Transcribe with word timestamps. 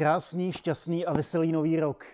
Krásný, 0.00 0.52
šťastný 0.52 1.06
a 1.06 1.12
veselý 1.12 1.52
nový 1.52 1.80
rok. 1.80 2.04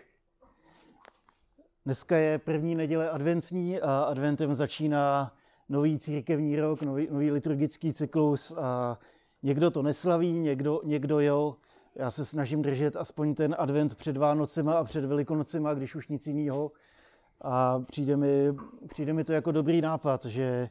Dneska 1.84 2.16
je 2.16 2.38
první 2.38 2.74
neděle 2.74 3.11
adventní 3.11 3.80
a 3.80 4.02
adventem 4.02 4.54
začíná 4.54 5.32
nový 5.68 5.98
církevní 5.98 6.61
rok, 6.61 6.82
nový, 6.82 7.09
nový 7.11 7.30
liturgický 7.30 7.93
cyklus 7.93 8.52
a 8.52 8.98
někdo 9.43 9.70
to 9.70 9.82
neslaví, 9.82 10.32
někdo, 10.32 10.80
někdo 10.84 11.20
jo. 11.20 11.57
Já 11.95 12.11
se 12.11 12.25
snažím 12.25 12.62
držet 12.62 12.96
aspoň 12.96 13.34
ten 13.34 13.57
advent 13.59 13.95
před 13.95 14.16
Vánocema 14.16 14.75
a 14.75 14.84
před 14.84 15.05
Velikonocema, 15.05 15.75
když 15.75 15.95
už 15.95 16.09
nic 16.09 16.27
jiného. 16.27 16.73
A 17.41 17.79
přijde 17.79 18.16
mi, 18.16 18.53
přijde 18.89 19.12
mi 19.12 19.25
to 19.25 19.32
jako 19.32 19.53
dobrý 19.53 19.80
nápad, 19.80 20.25
že 20.25 20.68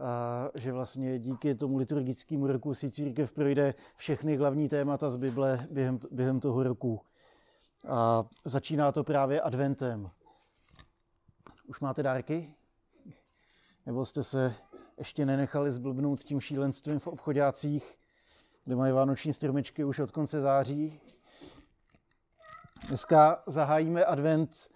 a 0.00 0.48
že 0.54 0.72
vlastně 0.72 1.18
díky 1.18 1.54
tomu 1.54 1.76
liturgickému 1.76 2.46
roku 2.46 2.74
si 2.74 2.90
církev 2.90 3.32
projde 3.32 3.74
všechny 3.96 4.36
hlavní 4.36 4.68
témata 4.68 5.10
z 5.10 5.16
Bible 5.16 5.66
během, 5.70 5.98
během 6.10 6.40
toho 6.40 6.62
roku. 6.62 7.00
A 7.88 8.24
začíná 8.44 8.92
to 8.92 9.04
právě 9.04 9.40
adventem. 9.40 10.10
Už 11.66 11.80
máte 11.80 12.02
dárky? 12.02 12.54
Nebo 13.86 14.06
jste 14.06 14.24
se 14.24 14.54
ještě 14.98 15.26
nenechali 15.26 15.70
zblbnout 15.70 16.20
tím 16.20 16.40
šílenstvím 16.40 16.98
v 16.98 17.06
obchodácích, 17.06 17.98
kde 18.64 18.76
mají 18.76 18.92
vánoční 18.92 19.32
stromečky 19.32 19.84
už 19.84 19.98
od 19.98 20.10
konce 20.10 20.40
září? 20.40 21.00
Dneska 22.88 23.42
zahájíme 23.46 24.04
advent 24.04 24.70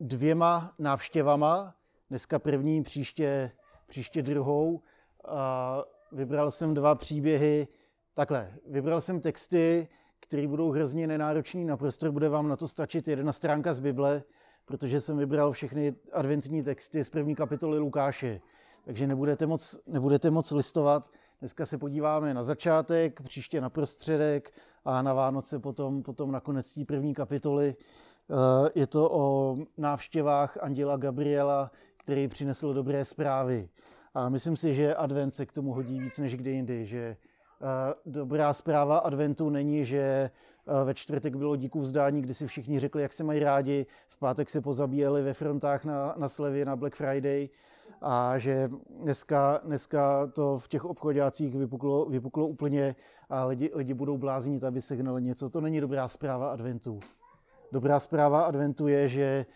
dvěma 0.00 0.74
návštěvama, 0.78 1.74
dneska 2.10 2.38
první, 2.38 2.82
příště, 2.82 3.50
příště 3.86 4.22
druhou. 4.22 4.82
A 5.28 5.82
vybral 6.12 6.50
jsem 6.50 6.74
dva 6.74 6.94
příběhy, 6.94 7.68
takhle, 8.14 8.52
vybral 8.66 9.00
jsem 9.00 9.20
texty, 9.20 9.88
které 10.20 10.48
budou 10.48 10.70
hrozně 10.70 11.06
nenáročný 11.06 11.64
na 11.64 11.76
prostor, 11.76 12.10
bude 12.10 12.28
vám 12.28 12.48
na 12.48 12.56
to 12.56 12.68
stačit 12.68 13.08
jedna 13.08 13.32
stránka 13.32 13.74
z 13.74 13.78
Bible, 13.78 14.22
protože 14.64 15.00
jsem 15.00 15.18
vybral 15.18 15.52
všechny 15.52 15.94
adventní 16.12 16.62
texty 16.62 17.04
z 17.04 17.08
první 17.08 17.34
kapitoly 17.34 17.78
Lukáše. 17.78 18.40
Takže 18.84 19.06
nebudete 19.06 19.46
moc, 19.46 19.80
nebudete 19.86 20.30
moc 20.30 20.50
listovat. 20.50 21.10
Dneska 21.40 21.66
se 21.66 21.78
podíváme 21.78 22.34
na 22.34 22.42
začátek, 22.42 23.22
příště 23.22 23.60
na 23.60 23.70
prostředek 23.70 24.52
a 24.84 25.02
na 25.02 25.14
Vánoce 25.14 25.58
potom, 25.58 26.02
potom 26.02 26.32
na 26.32 26.40
konec 26.40 26.74
té 26.74 26.84
první 26.84 27.14
kapitoly. 27.14 27.76
Eh, 28.30 28.70
je 28.74 28.86
to 28.86 29.10
o 29.12 29.56
návštěvách 29.78 30.58
Anděla 30.60 30.96
Gabriela, 30.96 31.70
který 32.06 32.28
přinesl 32.28 32.74
dobré 32.74 33.04
zprávy. 33.04 33.68
A 34.14 34.28
myslím 34.28 34.56
si, 34.56 34.74
že 34.74 34.94
advent 34.94 35.34
se 35.34 35.46
k 35.46 35.52
tomu 35.52 35.72
hodí 35.72 36.00
víc 36.00 36.18
než 36.18 36.36
kdy 36.36 36.50
jindy, 36.50 36.86
že 36.86 36.98
eh, 36.98 37.94
dobrá 38.06 38.52
zpráva 38.52 38.98
adventu 38.98 39.50
není, 39.50 39.84
že 39.84 40.00
eh, 40.00 40.84
ve 40.84 40.94
čtvrtek 40.94 41.36
bylo 41.36 41.56
díku 41.56 41.80
vzdání, 41.80 42.22
kdy 42.22 42.34
si 42.34 42.46
všichni 42.46 42.78
řekli, 42.78 43.02
jak 43.02 43.12
se 43.12 43.24
mají 43.24 43.40
rádi, 43.40 43.86
v 44.08 44.18
pátek 44.18 44.50
se 44.50 44.60
pozabíjeli 44.60 45.22
ve 45.22 45.34
frontách 45.34 45.84
na, 45.84 46.14
na 46.16 46.28
slevě 46.28 46.64
na 46.64 46.76
Black 46.76 46.94
Friday 46.94 47.48
a 48.02 48.38
že 48.38 48.70
dneska, 49.02 49.60
dneska 49.64 50.26
to 50.26 50.58
v 50.58 50.68
těch 50.68 50.84
obchodácích 50.84 51.54
vypuklo, 51.54 52.04
vypuklo 52.04 52.46
úplně 52.46 52.94
a 53.28 53.44
lidi, 53.44 53.70
lidi 53.74 53.94
budou 53.94 54.18
bláznit, 54.18 54.64
aby 54.64 54.82
se 54.82 54.94
hnali 54.94 55.22
něco. 55.22 55.50
To 55.50 55.60
není 55.60 55.80
dobrá 55.80 56.08
zpráva 56.08 56.52
adventu. 56.52 57.00
Dobrá 57.72 58.00
zpráva 58.00 58.42
adventu 58.42 58.88
je, 58.88 59.08
že 59.08 59.46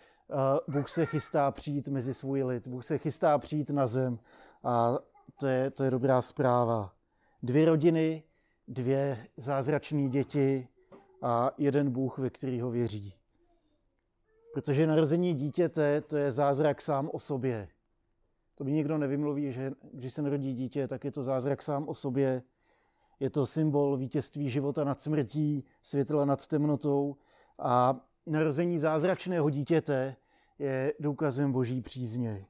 Bůh 0.67 0.89
se 0.89 1.05
chystá 1.05 1.51
přijít 1.51 1.87
mezi 1.87 2.13
svůj 2.13 2.43
lid, 2.43 2.67
Bůh 2.67 2.85
se 2.85 2.97
chystá 2.97 3.37
přijít 3.37 3.69
na 3.69 3.87
zem 3.87 4.19
a 4.63 4.99
to 5.39 5.47
je, 5.47 5.71
to 5.71 5.83
je 5.83 5.91
dobrá 5.91 6.21
zpráva. 6.21 6.93
Dvě 7.43 7.65
rodiny, 7.65 8.23
dvě 8.67 9.27
zázračné 9.37 10.09
děti 10.09 10.67
a 11.21 11.51
jeden 11.57 11.91
Bůh, 11.91 12.17
ve 12.17 12.29
kterýho 12.29 12.71
věří. 12.71 13.15
Protože 14.53 14.87
narození 14.87 15.33
dítěte, 15.33 16.01
to 16.01 16.17
je 16.17 16.31
zázrak 16.31 16.81
sám 16.81 17.09
o 17.13 17.19
sobě. 17.19 17.67
To 18.55 18.63
mi 18.63 18.71
nikdo 18.71 18.97
nevymluví, 18.97 19.51
že 19.51 19.71
když 19.93 20.13
se 20.13 20.21
narodí 20.21 20.53
dítě, 20.53 20.87
tak 20.87 21.03
je 21.03 21.11
to 21.11 21.23
zázrak 21.23 21.61
sám 21.61 21.89
o 21.89 21.93
sobě. 21.93 22.43
Je 23.19 23.29
to 23.29 23.45
symbol 23.45 23.97
vítězství 23.97 24.49
života 24.49 24.83
nad 24.83 25.01
smrtí, 25.01 25.63
světla 25.81 26.25
nad 26.25 26.47
temnotou 26.47 27.15
a 27.59 27.99
narození 28.25 28.79
zázračného 28.79 29.49
dítěte 29.49 30.15
je 30.59 30.93
důkazem 30.99 31.51
boží 31.51 31.81
přízně. 31.81 32.45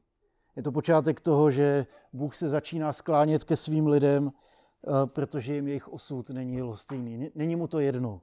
Je 0.55 0.63
to 0.63 0.71
počátek 0.71 1.19
toho, 1.19 1.51
že 1.51 1.85
Bůh 2.13 2.35
se 2.35 2.49
začíná 2.49 2.93
sklánět 2.93 3.43
ke 3.43 3.55
svým 3.55 3.87
lidem, 3.87 4.31
eh, 4.31 5.05
protože 5.05 5.55
jim 5.55 5.67
jejich 5.67 5.87
osud 5.87 6.29
není 6.29 6.61
lhostejný. 6.61 7.31
Není 7.35 7.55
mu 7.55 7.67
to 7.67 7.79
jedno. 7.79 8.21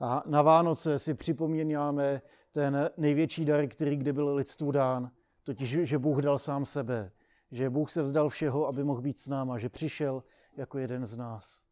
A 0.00 0.22
na 0.26 0.42
Vánoce 0.42 0.98
si 0.98 1.14
připomínáme 1.14 2.22
ten 2.52 2.90
největší 2.96 3.44
dar, 3.44 3.66
který 3.66 3.96
kdy 3.96 4.12
byl 4.12 4.34
lidstvu 4.34 4.70
dán, 4.70 5.10
totiž, 5.44 5.70
že 5.70 5.98
Bůh 5.98 6.18
dal 6.18 6.38
sám 6.38 6.66
sebe, 6.66 7.12
že 7.50 7.70
Bůh 7.70 7.90
se 7.90 8.02
vzdal 8.02 8.28
všeho, 8.28 8.66
aby 8.66 8.84
mohl 8.84 9.00
být 9.00 9.20
s 9.20 9.28
náma, 9.28 9.58
že 9.58 9.68
přišel 9.68 10.22
jako 10.56 10.78
jeden 10.78 11.06
z 11.06 11.16
nás, 11.16 11.66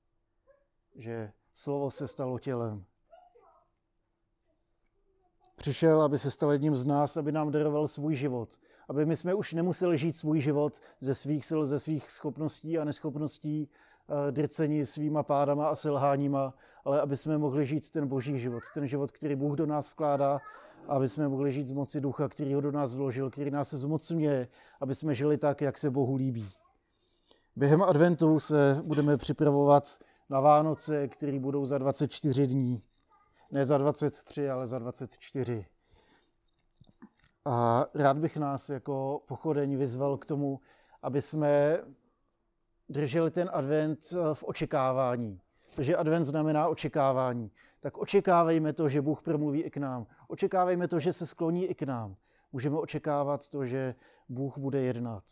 že 0.97 1.33
slovo 1.53 1.91
se 1.91 2.09
stalo 2.09 2.39
tělem. 2.39 2.85
Přišel, 5.59 6.03
aby 6.03 6.19
se 6.19 6.31
stal 6.31 6.53
jedním 6.53 6.77
z 6.77 6.87
nás, 6.87 7.17
aby 7.17 7.33
nám 7.33 7.51
daroval 7.51 7.89
svůj 7.89 8.15
život. 8.15 8.49
Aby 8.89 9.07
my 9.07 9.17
jsme 9.17 9.35
už 9.35 9.53
nemuseli 9.53 9.99
žít 9.99 10.17
svůj 10.17 10.41
život 10.41 10.81
ze 11.01 11.15
svých 11.15 11.47
sil, 11.49 11.61
ze 11.67 11.79
svých 11.79 12.11
schopností 12.11 12.79
a 12.79 12.85
neschopností, 12.85 13.69
eh, 13.69 14.33
drcení 14.33 14.87
svýma 14.87 15.23
pádama 15.23 15.69
a 15.69 15.75
selháníma, 15.75 16.55
ale 16.85 17.01
aby 17.01 17.17
jsme 17.17 17.39
mohli 17.39 17.67
žít 17.67 17.91
ten 17.91 18.09
boží 18.09 18.39
život, 18.39 18.63
ten 18.75 18.87
život, 18.87 19.13
který 19.13 19.37
Bůh 19.37 19.57
do 19.57 19.67
nás 19.67 19.91
vkládá, 19.91 20.41
aby 20.89 21.09
jsme 21.09 21.29
mohli 21.29 21.53
žít 21.53 21.69
z 21.69 21.73
moci 21.73 22.01
ducha, 22.01 22.29
který 22.29 22.55
ho 22.55 22.61
do 22.61 22.73
nás 22.73 22.95
vložil, 22.95 23.31
který 23.31 23.51
nás 23.51 23.75
zmocňuje, 23.75 24.49
aby 24.81 24.95
jsme 24.95 25.15
žili 25.15 25.39
tak, 25.39 25.61
jak 25.61 25.79
se 25.79 25.91
Bohu 25.91 26.17
líbí. 26.17 26.51
Během 27.57 27.83
adventu 27.83 28.41
se 28.41 28.83
budeme 28.85 29.17
připravovat 29.17 29.99
na 30.31 30.41
Vánoce, 30.41 31.09
které 31.09 31.39
budou 31.39 31.65
za 31.65 31.79
24 31.79 32.47
dní 32.47 32.83
ne 33.51 33.65
za 33.65 33.79
23, 33.79 34.51
ale 34.51 34.67
za 34.67 34.79
24. 34.79 35.67
A 37.45 37.87
rád 37.95 38.19
bych 38.19 38.37
nás 38.37 38.69
jako 38.69 39.23
pochodeň 39.27 39.77
vyzval 39.77 40.17
k 40.17 40.27
tomu, 40.27 40.61
aby 41.03 41.23
jsme 41.23 41.79
drželi 42.89 43.31
ten 43.31 43.51
advent 43.53 43.99
eh, 44.13 44.35
v 44.35 44.45
očekávání. 44.45 45.41
Protože 45.77 45.97
advent 45.97 46.25
znamená 46.25 46.69
očekávání. 46.69 47.51
Tak 47.81 47.99
očekávejme 47.99 48.73
to, 48.73 48.89
že 48.89 49.03
Bůh 49.03 49.23
promluví 49.23 49.63
i 49.63 49.71
k 49.71 49.77
nám. 49.77 50.07
Očekávejme 50.29 50.89
to, 50.89 51.01
že 51.01 51.13
se 51.13 51.27
skloní 51.27 51.67
i 51.67 51.75
k 51.75 51.83
nám. 51.83 52.17
Můžeme 52.53 52.79
očekávat 52.79 53.49
to, 53.49 53.67
že 53.67 53.95
Bůh 54.29 54.59
bude 54.59 54.81
jednat. 54.81 55.25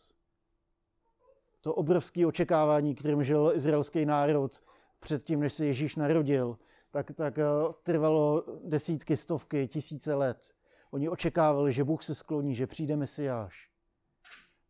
To 1.60 1.74
obrovské 1.74 2.26
očekávání, 2.26 2.94
kterým 2.94 3.24
žil 3.24 3.52
izraelský 3.54 4.04
národ 4.04 4.62
předtím, 5.00 5.40
než 5.40 5.52
se 5.52 5.66
Ježíš 5.66 5.96
narodil, 5.96 6.58
tak, 6.96 7.12
tak 7.14 7.38
eh, 7.38 7.44
trvalo 7.82 8.44
desítky, 8.64 9.16
stovky, 9.16 9.68
tisíce 9.68 10.14
let. 10.14 10.50
Oni 10.90 11.08
očekávali, 11.08 11.72
že 11.72 11.84
Bůh 11.84 12.02
se 12.02 12.14
skloní, 12.14 12.54
že 12.54 12.66
přijde 12.66 12.96
Mesiáš. 12.96 13.70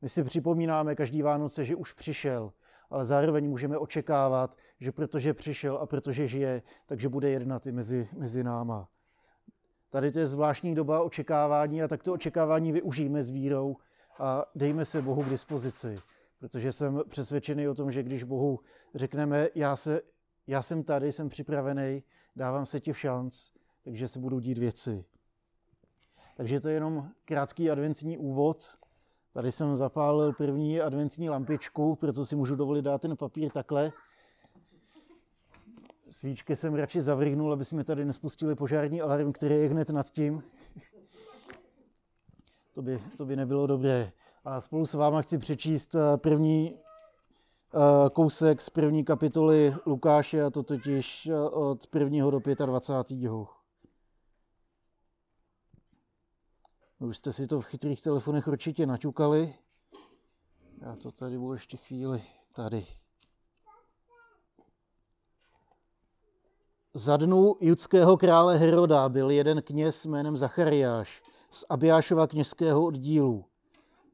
My 0.02 0.08
si 0.08 0.24
připomínáme 0.24 0.94
každý 0.94 1.22
Vánoce, 1.22 1.64
že 1.64 1.76
už 1.76 1.92
přišel, 1.92 2.52
ale 2.90 3.06
zároveň 3.06 3.48
můžeme 3.48 3.78
očekávat, 3.78 4.56
že 4.80 4.92
protože 4.92 5.34
přišel 5.34 5.76
a 5.76 5.86
protože 5.86 6.28
žije, 6.28 6.62
takže 6.86 7.08
bude 7.08 7.30
jednat 7.30 7.66
i 7.66 7.72
mezi, 7.72 8.08
mezi 8.12 8.44
náma. 8.44 8.88
Tady 9.90 10.12
to 10.12 10.18
je 10.18 10.26
zvláštní 10.26 10.74
doba 10.74 11.02
očekávání 11.02 11.82
a 11.82 11.88
tak 11.88 12.02
to 12.02 12.12
očekávání 12.12 12.72
využijeme 12.72 13.22
s 13.22 13.30
vírou 13.30 13.76
a 14.18 14.44
dejme 14.54 14.84
se 14.84 15.02
Bohu 15.02 15.22
k 15.22 15.28
dispozici. 15.28 15.98
Protože 16.38 16.72
jsem 16.72 17.02
přesvědčený 17.08 17.68
o 17.68 17.74
tom, 17.74 17.92
že 17.92 18.02
když 18.02 18.24
Bohu 18.24 18.60
řekneme, 18.94 19.48
já 19.54 19.76
se 19.76 20.02
já 20.46 20.62
jsem 20.62 20.82
tady, 20.82 21.12
jsem 21.12 21.28
připravený, 21.28 22.02
dávám 22.36 22.66
se 22.66 22.80
ti 22.80 22.92
v 22.92 22.98
šanc, 22.98 23.50
takže 23.84 24.08
se 24.08 24.18
budou 24.18 24.40
dít 24.40 24.58
věci. 24.58 25.04
Takže 26.36 26.60
to 26.60 26.68
je 26.68 26.74
jenom 26.74 27.10
krátký 27.24 27.70
adventní 27.70 28.18
úvod. 28.18 28.64
Tady 29.32 29.52
jsem 29.52 29.76
zapálil 29.76 30.32
první 30.32 30.80
adventní 30.80 31.30
lampičku, 31.30 31.94
proto 31.94 32.24
si 32.24 32.36
můžu 32.36 32.56
dovolit 32.56 32.82
dát 32.82 33.00
ten 33.02 33.16
papír 33.16 33.50
takhle. 33.50 33.92
Svíčky 36.10 36.56
jsem 36.56 36.74
radši 36.74 37.00
zavrhnul, 37.00 37.52
aby 37.52 37.64
jsme 37.64 37.84
tady 37.84 38.04
nespustili 38.04 38.54
požární 38.54 39.00
alarm, 39.00 39.32
který 39.32 39.54
je 39.54 39.68
hned 39.68 39.90
nad 39.90 40.10
tím. 40.10 40.42
To 42.72 42.82
by, 42.82 43.02
to 43.16 43.26
by 43.26 43.36
nebylo 43.36 43.66
dobré. 43.66 44.12
A 44.44 44.60
spolu 44.60 44.86
s 44.86 44.94
váma 44.94 45.22
chci 45.22 45.38
přečíst 45.38 45.94
eh, 45.94 46.16
první 46.16 46.78
kousek 48.12 48.60
z 48.60 48.70
první 48.70 49.04
kapitoly 49.04 49.74
Lukáše, 49.86 50.42
a 50.42 50.50
to 50.50 50.62
totiž 50.62 51.26
eh, 51.26 51.40
od 51.40 51.86
prvního 51.86 52.30
do 52.30 52.40
25. 52.66 53.32
Už 56.98 57.16
jste 57.16 57.32
si 57.32 57.46
to 57.46 57.60
v 57.60 57.64
chytrých 57.64 58.02
telefonech 58.02 58.46
určitě 58.46 58.86
naťukali. 58.86 59.54
Já 60.80 60.96
to 60.96 61.12
tady 61.12 61.38
budu 61.38 61.52
ještě 61.52 61.76
chvíli 61.76 62.22
tady. 62.52 62.86
Za 66.94 67.16
dnu 67.16 67.56
judského 67.60 68.16
krále 68.16 68.56
Heroda 68.56 69.08
byl 69.08 69.30
jeden 69.30 69.62
kněz 69.62 70.06
jménem 70.06 70.36
Zachariáš 70.36 71.22
z 71.50 71.64
Abiášova 71.68 72.26
kněžského 72.26 72.84
oddílu. 72.84 73.44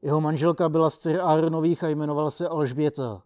Jeho 0.01 0.21
manželka 0.21 0.69
byla 0.69 0.89
z 0.89 0.97
dcer 0.97 1.21
Áronových 1.21 1.83
a 1.83 1.87
jmenovala 1.87 2.31
se 2.31 2.47
Alžběta. 2.47 3.23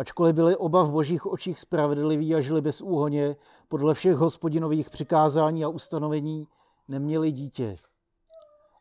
Ačkoliv 0.00 0.34
byli 0.34 0.56
oba 0.56 0.82
v 0.82 0.90
božích 0.90 1.26
očích 1.26 1.60
spravedliví 1.60 2.34
a 2.34 2.40
žili 2.40 2.60
bez 2.60 2.80
úhoně, 2.80 3.36
podle 3.68 3.94
všech 3.94 4.16
hospodinových 4.16 4.90
přikázání 4.90 5.64
a 5.64 5.68
ustanovení, 5.68 6.48
neměli 6.88 7.32
dítě. 7.32 7.76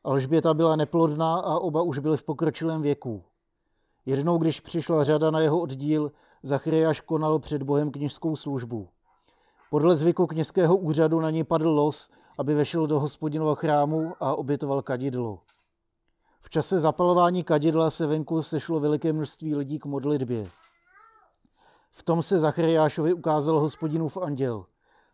Alžběta 0.04 0.54
byla 0.54 0.76
neplodná 0.76 1.36
a 1.36 1.60
oba 1.60 1.82
už 1.82 2.00
byli 2.00 2.18
v 2.18 2.24
pokročilém 2.24 2.82
věku. 2.82 3.24
Jednou, 4.06 4.38
když 4.38 4.60
přišla 4.60 5.04
řada 5.04 5.32
na 5.32 5.40
jeho 5.40 5.60
oddíl, 5.60 6.12
Zachariáš 6.44 7.02
konal 7.02 7.40
před 7.40 7.64
Bohem 7.64 7.92
kněžskou 7.92 8.36
službu. 8.36 8.88
Podle 9.70 9.96
zvyku 9.96 10.28
kněžského 10.28 10.78
úřadu 10.78 11.20
na 11.20 11.30
něj 11.30 11.44
padl 11.44 11.70
los, 11.70 12.10
aby 12.38 12.56
vešel 12.56 12.88
do 12.88 13.00
hospodinova 13.00 13.56
chrámu 13.56 14.14
a 14.20 14.36
obětoval 14.36 14.82
kadidlo. 14.82 15.40
V 16.42 16.50
čase 16.50 16.80
zapalování 16.80 17.44
kadidla 17.44 17.90
se 17.90 18.08
venku 18.08 18.44
sešlo 18.44 18.80
veliké 18.80 19.14
množství 19.14 19.56
lidí 19.56 19.80
k 19.80 19.86
modlitbě. 19.86 20.50
V 21.92 22.04
tom 22.04 22.24
se 22.24 22.40
Zachariášovi 22.40 23.14
ukázal 23.14 23.60
hospodinův 23.60 24.18
anděl. 24.18 24.66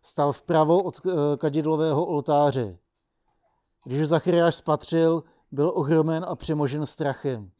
Stal 0.02 0.32
vpravo 0.32 0.82
od 0.82 1.00
eh, 1.06 1.36
kadidlového 1.36 2.06
oltáře. 2.06 2.78
Když 3.84 4.08
Zachariáš 4.08 4.54
spatřil, 4.54 5.22
byl 5.52 5.72
ohromen 5.74 6.26
a 6.28 6.36
přemožen 6.36 6.86
strachem. 6.86 7.50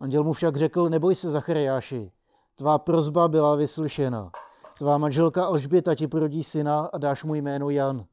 Anděl 0.00 0.24
mu 0.24 0.32
však 0.32 0.56
řekl, 0.56 0.88
neboj 0.88 1.14
se 1.14 1.30
Zachariáši, 1.30 2.12
tvá 2.54 2.78
prozba 2.78 3.28
byla 3.28 3.56
vyslyšena. 3.56 4.30
Tvá 4.78 4.98
manželka 4.98 5.44
Alžběta 5.44 5.94
ti 5.94 6.06
porodí 6.06 6.44
syna 6.44 6.80
a 6.80 6.98
dáš 6.98 7.24
mu 7.24 7.34
jméno 7.34 7.70
Jan. 7.70 8.04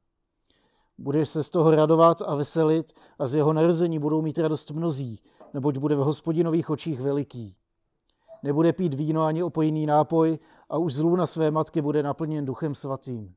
Budeš 0.97 1.30
se 1.30 1.44
z 1.44 1.50
toho 1.50 1.75
radovat 1.75 2.21
a 2.21 2.36
veselit 2.36 2.94
a 3.19 3.27
z 3.27 3.36
jeho 3.36 3.53
narození 3.53 4.00
budou 4.00 4.21
mít 4.21 4.38
radost 4.38 4.71
mnozí, 4.71 5.19
neboť 5.53 5.77
bude 5.77 5.95
v 5.95 6.00
hospodinových 6.00 6.69
očích 6.69 7.01
veliký. 7.01 7.56
Nebude 8.45 8.74
pít 8.74 8.94
víno 8.94 9.24
ani 9.24 9.44
opojný 9.44 9.86
nápoj 9.86 10.39
a 10.69 10.77
už 10.77 10.94
zlů 10.94 11.15
na 11.15 11.27
své 11.27 11.51
matky 11.51 11.81
bude 11.81 12.03
naplněn 12.03 12.45
duchem 12.45 12.75
svatým. 12.75 13.36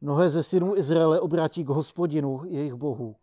Mnohé 0.00 0.30
ze 0.30 0.42
synů 0.42 0.76
Izraele 0.76 1.20
obrátí 1.20 1.64
k 1.64 1.68
hospodinu, 1.68 2.40
jejich 2.44 2.74
bohu. 2.74 3.16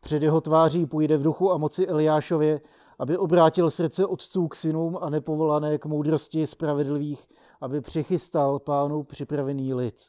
Před 0.00 0.22
jeho 0.22 0.40
tváří 0.40 0.86
půjde 0.86 1.16
v 1.16 1.22
duchu 1.22 1.52
a 1.52 1.58
moci 1.58 1.86
Eliášově, 1.86 2.60
aby 2.98 3.18
obrátil 3.18 3.70
srdce 3.70 4.06
otců 4.06 4.48
k 4.48 4.54
synům 4.54 4.98
a 5.00 5.10
nepovolané 5.10 5.78
k 5.78 5.86
moudrosti 5.86 6.46
spravedlivých, 6.46 7.28
aby 7.60 7.80
přichystal 7.80 8.58
pánu 8.58 9.02
připravený 9.02 9.74
lid. 9.74 10.02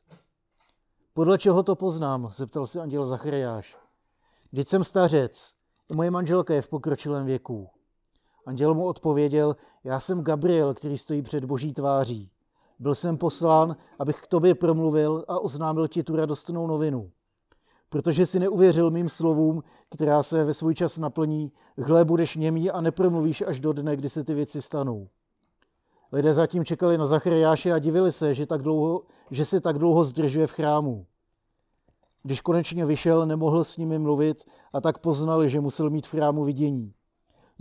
Podle 1.14 1.38
čeho 1.38 1.64
to 1.64 1.76
poznám? 1.76 2.30
zeptal 2.34 2.68
se 2.68 2.82
anděl 2.82 3.06
Zachariáš. 3.06 3.78
Vždyť 4.52 4.68
jsem 4.68 4.84
stařec, 4.84 5.54
moje 5.94 6.12
manželka 6.12 6.54
je 6.54 6.62
v 6.62 6.68
pokročilém 6.68 7.26
věku. 7.26 7.70
Anděl 8.46 8.74
mu 8.74 8.86
odpověděl, 8.86 9.56
já 9.84 10.00
jsem 10.00 10.22
Gabriel, 10.22 10.74
který 10.74 10.98
stojí 10.98 11.22
před 11.22 11.46
boží 11.46 11.74
tváří. 11.74 12.30
Byl 12.80 12.96
jsem 12.96 13.18
poslán, 13.18 13.76
abych 14.00 14.22
k 14.22 14.28
tobě 14.28 14.56
promluvil 14.56 15.26
a 15.28 15.40
oznámil 15.40 15.88
ti 15.88 16.04
tu 16.04 16.16
radostnou 16.16 16.68
novinu. 16.68 17.12
Protože 17.90 18.26
si 18.26 18.40
neuvěřil 18.40 18.92
mým 18.92 19.10
slovům, 19.10 19.64
která 19.90 20.24
se 20.24 20.44
ve 20.44 20.54
svůj 20.54 20.76
čas 20.76 20.98
naplní, 20.98 21.52
hle, 21.78 22.06
budeš 22.06 22.36
němý 22.36 22.72
a 22.72 22.82
nepromluvíš 22.82 23.42
až 23.42 23.60
do 23.60 23.74
dne, 23.74 23.96
kdy 23.96 24.10
se 24.10 24.24
ty 24.24 24.34
věci 24.34 24.62
stanou. 24.62 25.08
Lidé 26.12 26.34
zatím 26.34 26.66
čekali 26.66 26.98
na 26.98 27.06
Zachariáše 27.06 27.72
a 27.72 27.80
divili 27.80 28.12
se, 28.12 28.34
že, 28.34 28.46
tak 28.46 28.62
dlouho, 28.62 29.04
že 29.32 29.46
se 29.46 29.62
tak 29.62 29.78
dlouho 29.78 30.06
zdržuje 30.06 30.48
v 30.48 30.52
chrámu. 30.52 31.06
Když 32.24 32.42
konečně 32.42 32.86
vyšel, 32.86 33.26
nemohl 33.26 33.64
s 33.64 33.78
nimi 33.78 34.00
mluvit 34.00 34.46
a 34.74 34.82
tak 34.82 34.98
poznali, 34.98 35.50
že 35.50 35.62
musel 35.62 35.90
mít 35.90 36.08
v 36.08 36.10
chrámu 36.10 36.44
vidění. 36.44 36.94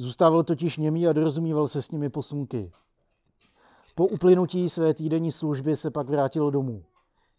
Zůstával 0.00 0.42
totiž 0.42 0.76
němý 0.76 1.06
a 1.06 1.12
dorozumíval 1.12 1.68
se 1.68 1.82
s 1.82 1.90
nimi 1.90 2.10
posunky. 2.10 2.72
Po 3.94 4.06
uplynutí 4.06 4.68
své 4.68 4.94
týdenní 4.94 5.32
služby 5.32 5.76
se 5.76 5.90
pak 5.90 6.08
vrátil 6.08 6.50
domů. 6.50 6.84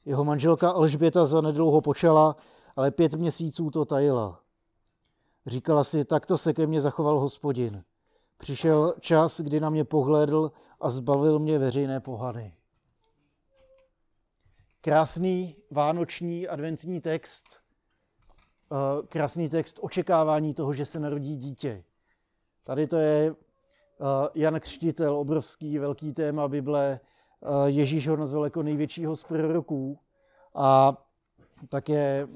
Jeho 0.06 0.26
manželka 0.26 0.70
Alžběta 0.70 1.26
za 1.26 1.42
nedlouho 1.42 1.82
počala, 1.82 2.36
ale 2.76 2.92
pět 2.92 3.14
měsíců 3.14 3.72
to 3.72 3.86
tajila. 3.86 4.40
Říkala 5.46 5.84
si, 5.84 6.06
takto 6.06 6.38
se 6.38 6.54
ke 6.54 6.68
mně 6.68 6.82
zachoval 6.82 7.20
hospodin. 7.20 7.84
Přišel 8.38 8.94
čas, 9.00 9.42
kdy 9.42 9.60
na 9.60 9.70
mě 9.70 9.84
pohlédl 9.84 10.52
a 10.82 10.90
zbavil 10.90 11.40
mě 11.40 11.60
veřejné 11.60 12.00
pohany. 12.00 12.56
Krásný 14.82 15.56
vánoční 15.72 16.48
adventní 16.48 17.02
text, 17.02 17.46
eh, 18.72 19.08
krásný 19.08 19.50
text 19.50 19.80
očekávání 19.82 20.54
toho, 20.54 20.74
že 20.74 20.86
se 20.86 21.00
narodí 21.00 21.36
dítě. 21.36 21.84
Tady 22.64 22.88
to 22.88 22.98
je 22.98 23.36
eh, 23.36 24.30
Jan 24.36 24.60
Křtitel, 24.60 25.16
obrovský, 25.16 25.78
velký 25.78 26.14
téma 26.14 26.48
Bible. 26.48 27.00
Eh, 27.00 27.70
Ježíš 27.70 28.08
ho 28.08 28.18
nazval 28.18 28.44
jako 28.44 28.64
největšího 28.64 29.16
z 29.16 29.24
proroků 29.24 30.00
a 30.56 30.98
také 31.70 32.28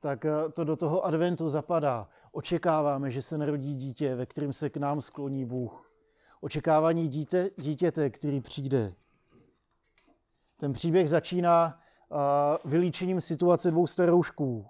tak 0.00 0.26
to 0.52 0.64
do 0.64 0.76
toho 0.76 1.04
adventu 1.04 1.48
zapadá. 1.48 2.08
Očekáváme, 2.32 3.10
že 3.10 3.22
se 3.22 3.38
narodí 3.38 3.74
dítě, 3.74 4.14
ve 4.14 4.26
kterém 4.26 4.52
se 4.52 4.70
k 4.70 4.76
nám 4.76 5.00
skloní 5.00 5.44
Bůh. 5.44 5.92
Očekávání 6.40 7.08
dítě, 7.08 7.50
dítěte, 7.56 8.10
který 8.10 8.40
přijde. 8.40 8.94
Ten 10.56 10.72
příběh 10.72 11.08
začíná 11.08 11.80
vylíčením 12.64 13.20
situace 13.20 13.70
dvou 13.70 13.86
staroušků, 13.86 14.66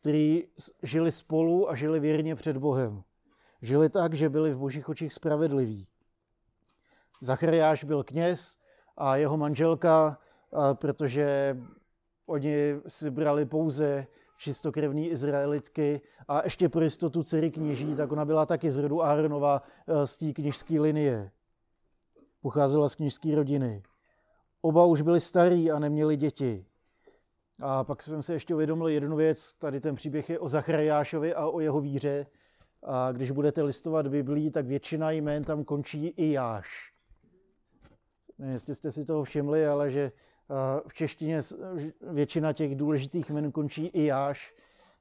kteří 0.00 0.48
žili 0.82 1.12
spolu 1.12 1.70
a 1.70 1.74
žili 1.74 2.00
věrně 2.00 2.34
před 2.34 2.56
Bohem. 2.56 3.02
Žili 3.62 3.88
tak, 3.88 4.14
že 4.14 4.28
byli 4.28 4.54
v 4.54 4.58
božích 4.58 4.88
očích 4.88 5.12
spravedliví. 5.12 5.86
Zachariáš 7.20 7.84
byl 7.84 8.04
kněz 8.04 8.58
a 8.96 9.16
jeho 9.16 9.36
manželka, 9.36 10.18
protože 10.74 11.56
oni 12.26 12.80
si 12.86 13.10
brali 13.10 13.46
pouze 13.46 14.06
čistokrevní 14.38 15.08
Izraelitky 15.08 16.00
a 16.28 16.44
ještě 16.44 16.68
pro 16.68 16.80
jistotu 16.80 17.22
dcery 17.22 17.50
kněží, 17.50 17.94
tak 17.94 18.12
ona 18.12 18.24
byla 18.24 18.46
taky 18.46 18.70
z 18.70 18.76
rodu 18.76 19.02
Áronova 19.02 19.62
eh, 19.86 20.06
z 20.06 20.18
té 20.18 20.32
kněžské 20.32 20.80
linie. 20.80 21.30
Pocházela 22.40 22.88
z 22.88 22.94
kněžské 22.94 23.36
rodiny. 23.36 23.82
Oba 24.60 24.84
už 24.84 25.02
byli 25.02 25.20
starí 25.20 25.70
a 25.70 25.78
neměli 25.78 26.16
děti. 26.16 26.66
A 27.60 27.84
pak 27.84 28.02
jsem 28.02 28.22
se 28.22 28.32
ještě 28.32 28.54
uvědomil 28.54 28.88
jednu 28.88 29.16
věc, 29.16 29.54
tady 29.54 29.80
ten 29.80 29.94
příběh 29.94 30.30
je 30.30 30.38
o 30.38 30.48
Zachariášovi 30.48 31.34
a 31.34 31.46
o 31.46 31.60
jeho 31.60 31.80
víře. 31.80 32.26
A 32.82 33.12
když 33.12 33.30
budete 33.30 33.62
listovat 33.62 34.06
Biblii, 34.06 34.50
tak 34.50 34.66
většina 34.66 35.10
jmén 35.10 35.44
tam 35.44 35.64
končí 35.64 36.06
i 36.06 36.32
Jáš. 36.32 36.92
Nevím, 38.38 38.52
jestli 38.52 38.74
jste 38.74 38.92
si 38.92 39.04
toho 39.04 39.24
všimli, 39.24 39.66
ale 39.66 39.90
že 39.90 40.12
v 40.88 40.94
češtině 40.94 41.40
většina 42.10 42.52
těch 42.52 42.76
důležitých 42.76 43.30
jmen 43.30 43.52
končí 43.52 43.86
i 43.86 44.04
Jáš, 44.04 44.54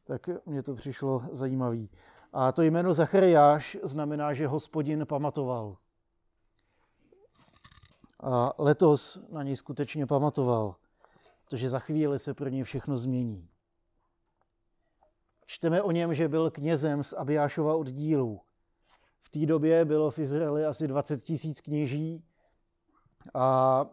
tak 0.04 0.30
mně 0.46 0.64
to 0.64 0.76
přišlo 0.76 1.22
zajímavý. 1.32 1.90
A 2.34 2.52
to 2.52 2.62
jméno 2.62 2.94
Zachariáš 2.94 3.78
znamená, 3.84 4.34
že 4.34 4.48
hospodin 4.48 5.06
pamatoval. 5.06 5.78
A 8.20 8.54
letos 8.58 9.28
na 9.30 9.44
něj 9.44 9.56
skutečně 9.56 10.08
pamatoval, 10.08 10.76
protože 11.48 11.70
za 11.70 11.80
chvíli 11.80 12.20
se 12.20 12.34
pro 12.34 12.50
něj 12.50 12.64
všechno 12.64 12.98
změní. 12.98 13.50
Čteme 15.46 15.82
o 15.82 15.92
něm, 15.92 16.14
že 16.14 16.28
byl 16.28 16.52
knězem 16.52 17.04
z 17.04 17.14
Abiášova 17.14 17.76
oddílu. 17.76 18.42
V 19.22 19.30
té 19.30 19.46
době 19.46 19.86
bylo 19.86 20.12
v 20.12 20.20
Izraeli 20.20 20.66
asi 20.66 20.88
20 20.88 21.24
tisíc 21.24 21.62
kněží 21.62 22.24
a 23.34 23.86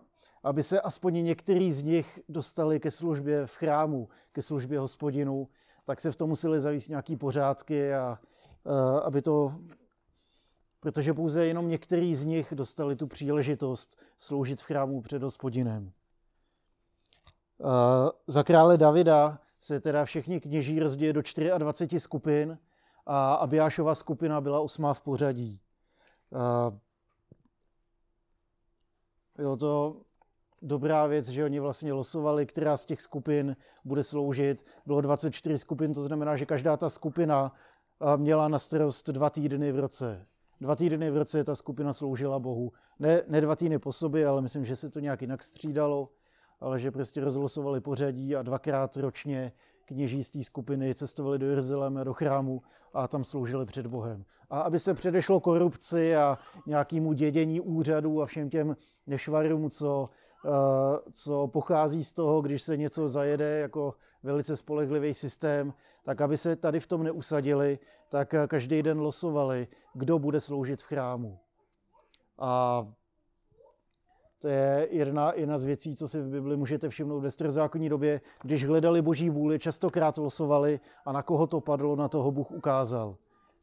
aby 0.42 0.62
se 0.62 0.80
aspoň 0.80 1.24
některý 1.24 1.72
z 1.72 1.82
nich 1.82 2.20
dostali 2.28 2.80
ke 2.80 2.90
službě 2.90 3.46
v 3.46 3.54
chrámu, 3.54 4.08
ke 4.32 4.42
službě 4.42 4.78
hospodinu, 4.78 5.48
tak 5.84 6.00
se 6.00 6.12
v 6.12 6.16
tom 6.16 6.28
museli 6.28 6.60
zavíst 6.60 6.88
nějaký 6.88 7.16
pořádky 7.16 7.94
a, 7.94 8.18
a 8.64 8.98
aby 8.98 9.22
to, 9.22 9.54
protože 10.80 11.14
pouze 11.14 11.46
jenom 11.46 11.68
některý 11.68 12.14
z 12.14 12.24
nich 12.24 12.52
dostali 12.54 12.96
tu 12.96 13.06
příležitost 13.06 14.00
sloužit 14.18 14.60
v 14.60 14.64
chrámu 14.64 15.00
před 15.00 15.22
hospodinem. 15.22 15.92
Za 18.26 18.42
krále 18.42 18.78
Davida 18.78 19.38
se 19.58 19.80
teda 19.80 20.04
všichni 20.04 20.40
kněží 20.40 20.80
rozdělili 20.80 21.12
do 21.12 21.22
24 21.58 22.00
skupin 22.00 22.58
a 23.06 23.34
Abiášova 23.34 23.94
skupina 23.94 24.40
byla 24.40 24.60
osmá 24.60 24.94
v 24.94 25.00
pořadí. 25.00 25.60
Jo, 29.38 29.56
to 29.56 30.00
dobrá 30.62 31.06
věc, 31.06 31.28
že 31.28 31.44
oni 31.44 31.60
vlastně 31.60 31.92
losovali, 31.92 32.46
která 32.46 32.76
z 32.76 32.84
těch 32.84 33.02
skupin 33.02 33.56
bude 33.84 34.02
sloužit. 34.02 34.66
Bylo 34.86 35.00
24 35.00 35.58
skupin, 35.58 35.94
to 35.94 36.02
znamená, 36.02 36.36
že 36.36 36.46
každá 36.46 36.76
ta 36.76 36.88
skupina 36.88 37.52
měla 38.16 38.48
na 38.48 38.58
starost 38.58 39.10
dva 39.10 39.30
týdny 39.30 39.72
v 39.72 39.78
roce. 39.78 40.26
Dva 40.60 40.76
týdny 40.76 41.10
v 41.10 41.16
roce 41.16 41.44
ta 41.44 41.54
skupina 41.54 41.92
sloužila 41.92 42.38
Bohu. 42.38 42.72
Ne, 42.98 43.22
ne 43.26 43.40
dva 43.40 43.56
týdny 43.56 43.78
po 43.78 43.92
sobě, 43.92 44.26
ale 44.26 44.42
myslím, 44.42 44.64
že 44.64 44.76
se 44.76 44.90
to 44.90 45.00
nějak 45.00 45.22
jinak 45.22 45.42
střídalo. 45.42 46.08
Ale 46.64 46.80
že 46.80 46.90
prostě 46.90 47.20
rozlosovali 47.20 47.80
pořadí 47.80 48.36
a 48.36 48.42
dvakrát 48.42 48.96
ročně 48.96 49.52
kněží 49.84 50.24
z 50.24 50.30
té 50.30 50.42
skupiny 50.42 50.94
cestovali 50.94 51.38
do 51.38 51.46
Jeruzaléma, 51.46 52.04
do 52.04 52.14
chrámu 52.14 52.62
a 52.94 53.08
tam 53.08 53.24
sloužili 53.24 53.66
před 53.66 53.86
Bohem. 53.86 54.24
A 54.50 54.60
aby 54.60 54.78
se 54.78 54.94
předešlo 54.94 55.40
korupci 55.40 56.16
a 56.16 56.38
nějakému 56.66 57.12
dědění 57.12 57.60
úřadu 57.60 58.22
a 58.22 58.26
všem 58.26 58.50
těm 58.50 58.76
nešvarům, 59.06 59.70
co, 59.70 60.08
eh, 60.46 60.50
co 61.12 61.48
pochází 61.48 62.04
z 62.04 62.12
toho, 62.12 62.42
když 62.42 62.62
se 62.62 62.76
něco 62.76 63.08
zajede 63.08 63.58
jako 63.58 63.94
velice 64.22 64.56
spolehlivý 64.56 65.14
systém, 65.14 65.72
tak 66.04 66.20
aby 66.20 66.36
se 66.36 66.56
tady 66.56 66.80
v 66.80 66.86
tom 66.86 67.02
neusadili, 67.02 67.78
tak 68.08 68.34
každý 68.48 68.82
den 68.82 69.00
losovali, 69.00 69.68
kdo 69.94 70.18
bude 70.18 70.40
sloužit 70.40 70.82
v 70.82 70.86
chrámu. 70.86 71.38
A 72.38 72.86
to 74.44 74.48
je 74.48 74.88
jedna, 74.90 75.32
jedna 75.34 75.58
z 75.58 75.64
věcí, 75.64 75.96
co 75.96 76.08
si 76.08 76.20
v 76.22 76.28
Bibli 76.28 76.56
můžete 76.56 76.88
všimnout 76.88 77.20
ve 77.20 77.30
starozákonní 77.30 77.88
době. 77.88 78.20
Když 78.42 78.66
hledali 78.66 79.02
boží 79.02 79.30
vůli, 79.30 79.58
častokrát 79.58 80.16
losovali 80.16 80.80
a 81.04 81.12
na 81.12 81.22
koho 81.22 81.46
to 81.46 81.60
padlo, 81.60 81.96
na 81.96 82.08
toho 82.08 82.30
Bůh 82.30 82.50
ukázal. 82.50 83.16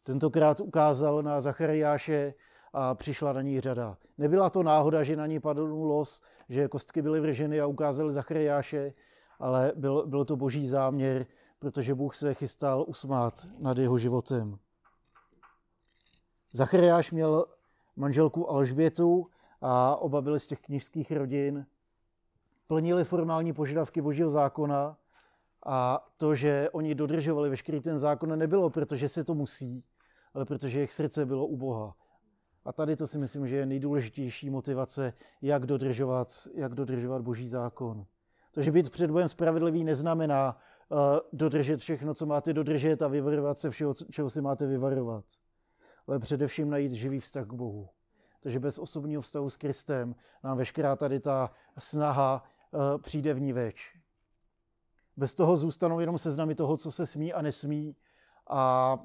Tentokrát 0.04 0.60
ukázal 0.60 1.24
na 1.24 1.42
Zachariáše 1.42 2.34
a 2.74 2.96
přišla 2.96 3.34
na 3.34 3.42
ní 3.42 3.62
řada. 3.62 3.98
Nebyla 4.18 4.50
to 4.50 4.64
náhoda, 4.64 5.04
že 5.04 5.16
na 5.16 5.28
ní 5.28 5.40
padl 5.40 5.62
los, 5.62 6.24
že 6.50 6.68
kostky 6.68 7.02
byly 7.02 7.20
vrženy 7.20 7.62
a 7.62 7.68
ukázali 7.68 8.12
Zachariáše, 8.12 8.94
ale 9.40 9.72
byl, 9.76 10.08
byl 10.08 10.26
to 10.26 10.36
boží 10.36 10.68
záměr, 10.68 11.26
protože 11.60 11.96
Bůh 11.96 12.16
se 12.16 12.34
chystal 12.34 12.86
usmát 12.88 13.48
nad 13.60 13.78
jeho 13.78 13.98
životem. 13.98 14.58
Zachariáš 16.54 17.12
měl 17.12 17.46
manželku 17.96 18.52
Alžbětu, 18.52 19.31
a 19.62 19.96
oba 19.96 20.22
byli 20.22 20.40
z 20.40 20.48
těch 20.48 20.60
knižských 20.60 21.12
rodin, 21.12 21.66
plnili 22.68 23.04
formální 23.04 23.54
požadavky 23.54 24.02
božího 24.02 24.30
zákona 24.30 24.98
a 25.66 26.08
to, 26.18 26.36
že 26.36 26.70
oni 26.72 26.96
dodržovali 26.96 27.50
veškerý 27.50 27.82
ten 27.82 28.00
zákon, 28.00 28.40
nebylo, 28.40 28.70
protože 28.70 29.10
se 29.10 29.24
to 29.24 29.34
musí, 29.34 29.84
ale 30.34 30.46
protože 30.46 30.80
jejich 30.80 30.94
srdce 30.94 31.26
bylo 31.26 31.46
u 31.46 31.58
Boha. 31.58 31.96
A 32.66 32.74
tady 32.74 32.96
to 32.96 33.08
si 33.08 33.18
myslím, 33.18 33.48
že 33.48 33.56
je 33.56 33.66
nejdůležitější 33.66 34.50
motivace, 34.50 35.14
jak 35.42 35.66
dodržovat, 35.66 36.48
jak 36.54 36.76
dodržovat 36.76 37.22
boží 37.22 37.48
zákon. 37.48 38.06
To, 38.52 38.62
že 38.62 38.72
být 38.72 38.90
před 38.90 39.12
Bohem 39.12 39.28
spravedlivý, 39.28 39.84
neznamená 39.84 40.58
uh, 40.90 40.98
dodržet 41.34 41.78
všechno, 41.78 42.14
co 42.14 42.26
máte 42.26 42.54
dodržet 42.54 43.02
a 43.02 43.08
vyvarovat 43.08 43.58
se 43.58 43.70
všeho, 43.70 43.94
čeho 43.94 44.30
si 44.30 44.42
máte 44.42 44.68
vyvarovat. 44.68 45.26
Ale 46.08 46.20
především 46.20 46.70
najít 46.70 46.92
živý 46.92 47.20
vztah 47.20 47.48
k 47.48 47.54
Bohu. 47.54 47.90
Takže 48.42 48.60
bez 48.60 48.80
osobního 48.80 49.22
vztahu 49.22 49.50
s 49.50 49.58
Kristem 49.58 50.16
nám 50.44 50.58
veškerá 50.58 50.96
tady 50.96 51.20
ta 51.20 51.52
snaha 51.78 52.44
uh, 52.72 53.02
přijde 53.02 53.34
v 53.34 53.40
ní 53.40 53.54
več. 53.54 53.98
Bez 55.18 55.36
toho 55.36 55.58
zůstanou 55.58 56.00
jenom 56.00 56.18
seznamy 56.18 56.56
toho, 56.56 56.78
co 56.78 56.92
se 56.92 57.06
smí 57.06 57.34
a 57.34 57.42
nesmí. 57.42 57.96
A 58.50 58.98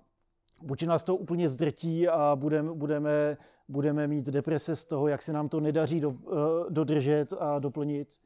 buď 0.62 0.82
nás 0.82 1.04
to 1.04 1.16
úplně 1.16 1.48
zdrtí 1.48 2.08
a 2.08 2.36
budeme, 2.36 2.74
budeme, 2.74 3.36
budeme 3.68 4.06
mít 4.06 4.26
deprese 4.26 4.76
z 4.76 4.84
toho, 4.84 5.08
jak 5.08 5.22
se 5.22 5.32
nám 5.32 5.48
to 5.48 5.60
nedaří 5.60 6.00
do, 6.00 6.10
uh, 6.10 6.16
dodržet 6.68 7.32
a 7.38 7.58
doplnit, 7.58 8.20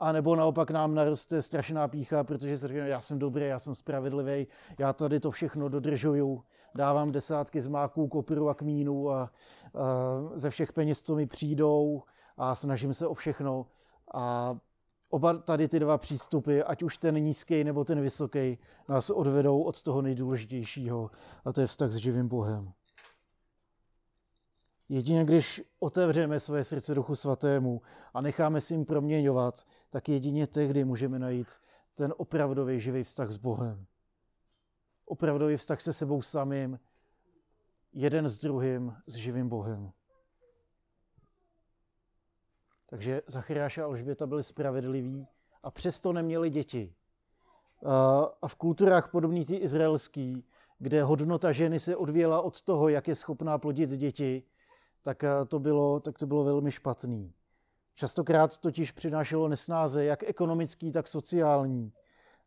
a 0.00 0.12
nebo 0.12 0.36
naopak 0.36 0.70
nám 0.70 0.94
naroste 0.94 1.42
strašná 1.42 1.88
pícha, 1.88 2.24
protože 2.24 2.56
se 2.56 2.68
řekne, 2.68 2.88
já 2.88 3.00
jsem 3.00 3.18
dobrý, 3.18 3.46
já 3.46 3.58
jsem 3.58 3.74
spravedlivý, 3.74 4.46
já 4.78 4.92
tady 4.92 5.20
to 5.20 5.30
všechno 5.30 5.68
dodržuju, 5.68 6.42
dávám 6.74 7.12
desátky 7.12 7.60
z 7.60 7.66
máků, 7.66 8.08
kopru 8.08 8.48
a 8.48 8.54
kmínu 8.54 9.10
a, 9.10 9.22
a 9.22 9.30
ze 10.34 10.50
všech 10.50 10.72
peněz, 10.72 11.02
co 11.02 11.14
mi 11.14 11.26
přijdou 11.26 12.02
a 12.36 12.54
snažím 12.54 12.94
se 12.94 13.06
o 13.06 13.14
všechno. 13.14 13.66
A 14.14 14.56
oba 15.10 15.34
tady 15.34 15.68
ty 15.68 15.80
dva 15.80 15.98
přístupy, 15.98 16.60
ať 16.66 16.82
už 16.82 16.96
ten 16.96 17.14
nízký 17.14 17.64
nebo 17.64 17.84
ten 17.84 18.00
vysoký, 18.00 18.58
nás 18.88 19.10
odvedou 19.10 19.62
od 19.62 19.82
toho 19.82 20.02
nejdůležitějšího, 20.02 21.10
a 21.44 21.52
to 21.52 21.60
je 21.60 21.66
vztah 21.66 21.92
s 21.92 21.96
živým 21.96 22.28
Bohem. 22.28 22.72
Jedině 24.92 25.24
když 25.24 25.62
otevřeme 25.78 26.40
své 26.40 26.64
srdce 26.64 26.94
Duchu 26.94 27.14
Svatému 27.14 27.82
a 28.14 28.20
necháme 28.20 28.60
si 28.60 28.74
jim 28.74 28.84
proměňovat, 28.84 29.66
tak 29.90 30.08
jedině 30.08 30.46
tehdy 30.46 30.84
můžeme 30.84 31.18
najít 31.18 31.48
ten 31.94 32.14
opravdový 32.16 32.80
živý 32.80 33.04
vztah 33.04 33.30
s 33.30 33.36
Bohem. 33.36 33.86
Opravdový 35.04 35.56
vztah 35.56 35.80
se 35.80 35.92
sebou 35.92 36.22
samým, 36.22 36.80
jeden 37.92 38.28
s 38.28 38.38
druhým, 38.38 38.96
s 39.06 39.14
živým 39.14 39.48
Bohem. 39.48 39.92
Takže 42.86 43.22
Zachariáš 43.26 43.78
a 43.78 43.84
Alžběta 43.84 44.26
byli 44.26 44.42
spravedliví 44.42 45.26
a 45.62 45.70
přesto 45.70 46.12
neměli 46.12 46.50
děti. 46.50 46.94
A 48.40 48.48
v 48.48 48.54
kulturách 48.54 49.10
podobný 49.10 49.44
ty 49.44 49.56
izraelský, 49.56 50.44
kde 50.78 51.02
hodnota 51.02 51.52
ženy 51.52 51.80
se 51.80 51.96
odvíjela 51.96 52.42
od 52.42 52.62
toho, 52.62 52.88
jak 52.88 53.08
je 53.08 53.14
schopná 53.14 53.58
plodit 53.58 53.90
děti, 53.90 54.42
tak 55.02 55.24
eh, 55.24 55.44
to 55.48 55.58
bylo, 55.58 56.00
tak 56.00 56.18
to 56.18 56.26
bylo 56.26 56.44
velmi 56.44 56.72
špatný. 56.72 57.32
Častokrát 57.94 58.58
totiž 58.58 58.92
přinášelo 58.92 59.48
nesnáze, 59.48 60.04
jak 60.04 60.22
ekonomický, 60.22 60.92
tak 60.92 61.08
sociální, 61.08 61.92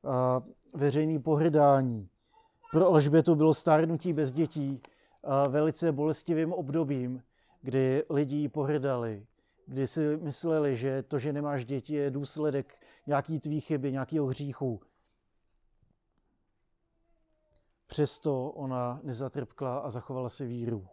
a 0.03 0.43
veřejný 0.73 1.19
pohrdání. 1.19 2.09
Pro 2.71 2.87
Alžbětu 2.87 3.35
bylo 3.35 3.53
stárnutí 3.53 4.13
bez 4.13 4.31
dětí 4.31 4.81
velice 5.49 5.91
bolestivým 5.91 6.53
obdobím, 6.53 7.23
kdy 7.61 8.03
lidi 8.09 8.49
pohrdali, 8.49 9.25
kdy 9.65 9.87
si 9.87 10.17
mysleli, 10.17 10.77
že 10.77 11.03
to, 11.03 11.19
že 11.19 11.33
nemáš 11.33 11.65
děti, 11.65 11.93
je 11.93 12.11
důsledek 12.11 12.79
nějaký 13.07 13.39
tvý 13.39 13.61
chyby, 13.61 13.91
nějakého 13.91 14.25
hříchu. 14.25 14.81
Přesto 17.87 18.49
ona 18.49 18.99
nezatrpkla 19.03 19.77
a 19.77 19.89
zachovala 19.89 20.29
si 20.29 20.45
víru. 20.45 20.87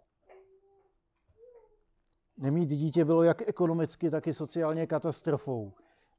Nemít 2.41 2.69
dítě 2.69 3.05
bylo 3.05 3.23
jak 3.23 3.49
ekonomicky, 3.49 4.11
tak 4.11 4.27
i 4.27 4.33
sociálně 4.33 4.87
katastrofou. 4.87 5.73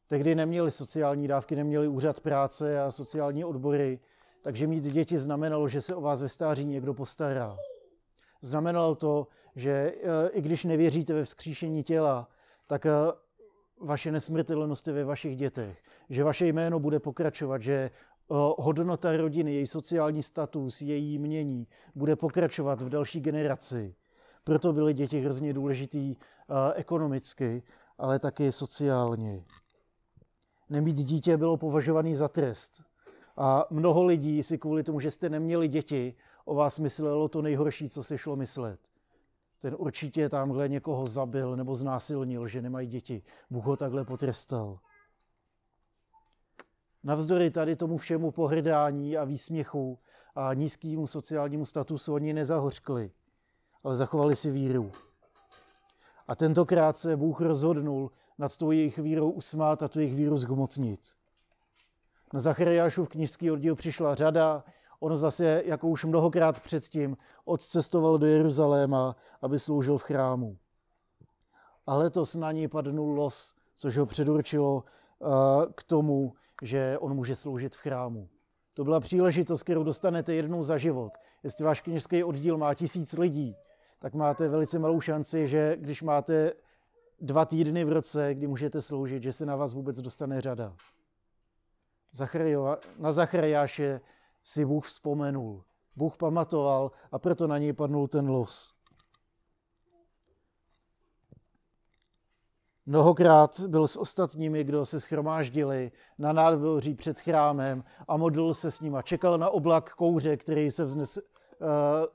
Tehdy 0.07 0.35
neměli 0.35 0.71
sociální 0.71 1.27
dávky, 1.27 1.55
neměli 1.55 1.87
úřad 1.87 2.19
práce 2.19 2.81
a 2.81 2.91
sociální 2.91 3.45
odbory, 3.45 3.99
takže 4.41 4.67
mít 4.67 4.83
děti 4.83 5.17
znamenalo, 5.17 5.67
že 5.67 5.81
se 5.81 5.95
o 5.95 6.01
vás 6.01 6.21
ve 6.21 6.29
stáří 6.29 6.65
někdo 6.65 6.93
postará. 6.93 7.57
Znamenalo 8.41 8.95
to, 8.95 9.27
že 9.55 9.71
eh, 9.71 10.29
i 10.29 10.41
když 10.41 10.63
nevěříte 10.63 11.13
ve 11.13 11.23
vzkříšení 11.23 11.83
těla, 11.83 12.29
tak 12.67 12.85
eh, 12.85 12.91
vaše 13.79 14.11
nesmrtelnost 14.11 14.87
je 14.87 14.93
ve 14.93 15.03
vašich 15.03 15.37
dětech, 15.37 15.83
že 16.09 16.23
vaše 16.23 16.47
jméno 16.47 16.79
bude 16.79 16.99
pokračovat, 16.99 17.61
že 17.61 17.73
eh, 17.73 17.89
hodnota 18.57 19.17
rodiny, 19.17 19.53
její 19.53 19.67
sociální 19.67 20.23
status, 20.23 20.81
její 20.81 21.19
mění 21.19 21.67
bude 21.95 22.15
pokračovat 22.15 22.81
v 22.81 22.89
další 22.89 23.19
generaci. 23.19 23.95
Proto 24.43 24.73
byly 24.73 24.93
děti 24.93 25.19
hrozně 25.19 25.53
důležitý 25.53 26.15
ekonomicky, 26.75 27.63
ale 27.97 28.19
taky 28.19 28.51
sociálně. 28.51 29.45
Nemít 30.69 30.97
dítě 30.97 31.37
bylo 31.37 31.57
považovaný 31.57 32.15
za 32.15 32.27
trest. 32.27 32.83
A 33.37 33.65
mnoho 33.69 34.03
lidí 34.03 34.43
si 34.43 34.57
kvůli 34.57 34.83
tomu, 34.83 34.99
že 34.99 35.11
jste 35.11 35.29
neměli 35.29 35.67
děti, 35.67 36.15
o 36.45 36.55
vás 36.55 36.79
myslelo 36.79 37.29
to 37.29 37.41
nejhorší, 37.41 37.89
co 37.89 38.03
se 38.03 38.17
šlo 38.17 38.35
myslet. 38.35 38.79
Ten 39.59 39.75
určitě 39.77 40.29
tamhle 40.29 40.69
někoho 40.69 41.07
zabil 41.07 41.55
nebo 41.55 41.75
znásilnil, 41.75 42.47
že 42.47 42.61
nemají 42.61 42.87
děti. 42.87 43.23
Bůh 43.49 43.65
ho 43.65 43.77
takhle 43.77 44.05
potrestal. 44.05 44.79
Navzdory 47.03 47.51
tady 47.51 47.75
tomu 47.75 47.97
všemu 47.97 48.31
pohrdání 48.31 49.17
a 49.17 49.23
výsměchu 49.23 49.99
a 50.35 50.53
nízkému 50.53 51.07
sociálnímu 51.07 51.65
statusu 51.65 52.13
oni 52.13 52.33
nezahořkli 52.33 53.11
ale 53.83 53.95
zachovali 53.95 54.35
si 54.35 54.51
víru. 54.51 54.91
A 56.27 56.35
tentokrát 56.35 56.97
se 56.97 57.17
Bůh 57.17 57.41
rozhodnul 57.41 58.11
nad 58.37 58.57
tou 58.57 58.71
jejich 58.71 58.97
vírou 58.97 59.31
usmát 59.31 59.83
a 59.83 59.87
tu 59.87 59.99
jejich 59.99 60.15
víru 60.15 60.37
zhmotnit. 60.37 60.99
Na 62.33 62.39
Zachariášův 62.39 63.09
knižský 63.09 63.51
oddíl 63.51 63.75
přišla 63.75 64.15
řada, 64.15 64.63
on 64.99 65.15
zase, 65.15 65.63
jako 65.65 65.87
už 65.87 66.05
mnohokrát 66.05 66.59
předtím, 66.59 67.17
odcestoval 67.45 68.17
do 68.17 68.25
Jeruzaléma, 68.25 69.15
aby 69.41 69.59
sloužil 69.59 69.97
v 69.97 70.03
chrámu. 70.03 70.57
A 71.87 71.95
letos 71.95 72.35
na 72.35 72.51
něj 72.51 72.67
padnul 72.67 73.15
los, 73.15 73.55
což 73.75 73.97
ho 73.97 74.05
předurčilo 74.05 74.83
uh, 75.19 75.29
k 75.75 75.83
tomu, 75.83 76.33
že 76.61 76.97
on 76.99 77.13
může 77.13 77.35
sloužit 77.35 77.75
v 77.75 77.79
chrámu. 77.79 78.29
To 78.73 78.83
byla 78.83 78.99
příležitost, 78.99 79.63
kterou 79.63 79.83
dostanete 79.83 80.33
jednou 80.33 80.63
za 80.63 80.77
život. 80.77 81.13
Jestli 81.43 81.65
váš 81.65 81.81
knižský 81.81 82.23
oddíl 82.23 82.57
má 82.57 82.73
tisíc 82.73 83.13
lidí, 83.13 83.55
tak 84.01 84.13
máte 84.13 84.47
velice 84.47 84.79
malou 84.79 85.01
šanci, 85.01 85.47
že 85.47 85.77
když 85.77 86.01
máte 86.01 86.53
dva 87.19 87.45
týdny 87.45 87.85
v 87.85 87.91
roce, 87.91 88.33
kdy 88.33 88.47
můžete 88.47 88.81
sloužit, 88.81 89.23
že 89.23 89.33
se 89.33 89.45
na 89.45 89.55
vás 89.55 89.73
vůbec 89.73 90.01
dostane 90.01 90.41
řada. 90.41 90.75
Na 92.97 93.11
Zachariáše 93.11 94.01
si 94.43 94.65
Bůh 94.65 94.87
vzpomenul. 94.87 95.63
Bůh 95.95 96.17
pamatoval 96.17 96.91
a 97.11 97.19
proto 97.19 97.47
na 97.47 97.57
něj 97.57 97.73
padnul 97.73 98.07
ten 98.07 98.29
los. 98.29 98.75
Mnohokrát 102.85 103.59
byl 103.59 103.87
s 103.87 103.97
ostatními, 103.97 104.63
kdo 104.63 104.85
se 104.85 104.99
schromáždili 104.99 105.91
na 106.17 106.33
nádvoří 106.33 106.95
před 106.95 107.19
chrámem 107.19 107.83
a 108.07 108.17
modlil 108.17 108.53
se 108.53 108.71
s 108.71 108.81
nima. 108.81 109.01
Čekal 109.01 109.37
na 109.37 109.49
oblak 109.49 109.93
kouře, 109.93 110.37
který 110.37 110.71
se 110.71 110.83
vznes 110.83 111.17
uh, 111.17 111.23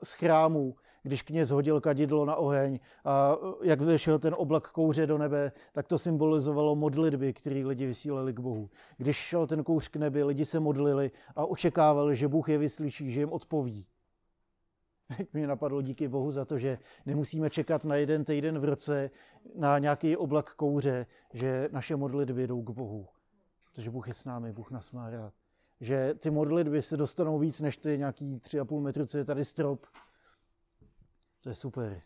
z 0.03 0.13
chrámu, 0.13 0.75
když 1.03 1.21
kněz 1.21 1.51
hodil 1.51 1.81
kadidlo 1.81 2.25
na 2.25 2.35
oheň 2.35 2.79
a 3.05 3.35
jak 3.63 3.81
vyšel 3.81 4.19
ten 4.19 4.35
oblak 4.37 4.71
kouře 4.71 5.07
do 5.07 5.17
nebe, 5.17 5.51
tak 5.71 5.87
to 5.87 5.97
symbolizovalo 5.97 6.75
modlitby, 6.75 7.33
které 7.33 7.65
lidi 7.65 7.85
vysílali 7.85 8.33
k 8.33 8.39
Bohu. 8.39 8.69
Když 8.97 9.17
šel 9.17 9.47
ten 9.47 9.63
kouř 9.63 9.87
k 9.87 9.95
nebi, 9.95 10.23
lidi 10.23 10.45
se 10.45 10.59
modlili 10.59 11.11
a 11.35 11.45
očekávali, 11.45 12.15
že 12.15 12.27
Bůh 12.27 12.49
je 12.49 12.57
vyslyší, 12.57 13.11
že 13.11 13.19
jim 13.19 13.31
odpoví. 13.31 13.85
Jak 15.19 15.33
mě 15.33 15.47
napadlo 15.47 15.81
díky 15.81 16.07
Bohu 16.07 16.31
za 16.31 16.45
to, 16.45 16.59
že 16.59 16.77
nemusíme 17.05 17.49
čekat 17.49 17.85
na 17.85 17.95
jeden 17.95 18.25
týden 18.25 18.59
v 18.59 18.63
roce 18.63 19.09
na 19.55 19.79
nějaký 19.79 20.17
oblak 20.17 20.53
kouře, 20.53 21.05
že 21.33 21.69
naše 21.71 21.95
modlitby 21.95 22.47
jdou 22.47 22.61
k 22.61 22.69
Bohu. 22.69 23.07
Protože 23.65 23.91
Bůh 23.91 24.07
je 24.07 24.13
s 24.13 24.25
námi, 24.25 24.53
Bůh 24.53 24.71
nás 24.71 24.91
má 24.91 25.09
rád. 25.09 25.33
Že 25.81 26.13
ty 26.13 26.29
modlitby 26.29 26.81
se 26.81 26.97
dostanou 26.97 27.39
víc 27.39 27.61
než 27.61 27.77
ty 27.77 27.97
nějaký 27.97 28.37
3,5 28.37 28.81
metru, 28.81 29.05
co 29.05 29.17
je 29.17 29.25
tady 29.25 29.45
strop. 29.45 29.85
To 31.41 31.49
je 31.49 31.55
super. 31.55 32.01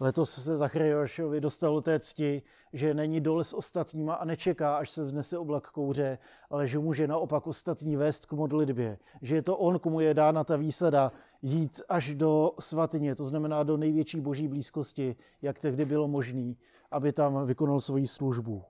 Letos 0.00 0.30
se 0.30 0.56
Zachariášovi 0.56 1.40
dostalo 1.40 1.80
té 1.80 2.00
cti, 2.00 2.42
že 2.72 2.94
není 2.94 3.20
dole 3.20 3.44
s 3.44 3.52
ostatníma 3.52 4.14
a 4.14 4.24
nečeká, 4.24 4.76
až 4.76 4.90
se 4.90 5.04
vznese 5.04 5.38
oblak 5.38 5.70
kouře, 5.70 6.18
ale 6.50 6.68
že 6.68 6.78
může 6.78 7.06
naopak 7.06 7.46
ostatní 7.46 7.96
vést 7.96 8.26
k 8.26 8.32
modlitbě. 8.32 8.98
Že 9.22 9.34
je 9.34 9.42
to 9.42 9.56
on, 9.56 9.78
komu 9.78 10.00
je 10.00 10.14
dána 10.14 10.44
ta 10.44 10.56
výsada 10.56 11.12
jít 11.42 11.80
až 11.88 12.14
do 12.14 12.52
svatyně, 12.60 13.14
to 13.14 13.24
znamená 13.24 13.62
do 13.62 13.76
největší 13.76 14.20
boží 14.20 14.48
blízkosti, 14.48 15.16
jak 15.42 15.58
tehdy 15.58 15.84
bylo 15.84 16.08
možné, 16.08 16.54
aby 16.90 17.12
tam 17.12 17.46
vykonal 17.46 17.80
svoji 17.80 18.08
službu. 18.08 18.64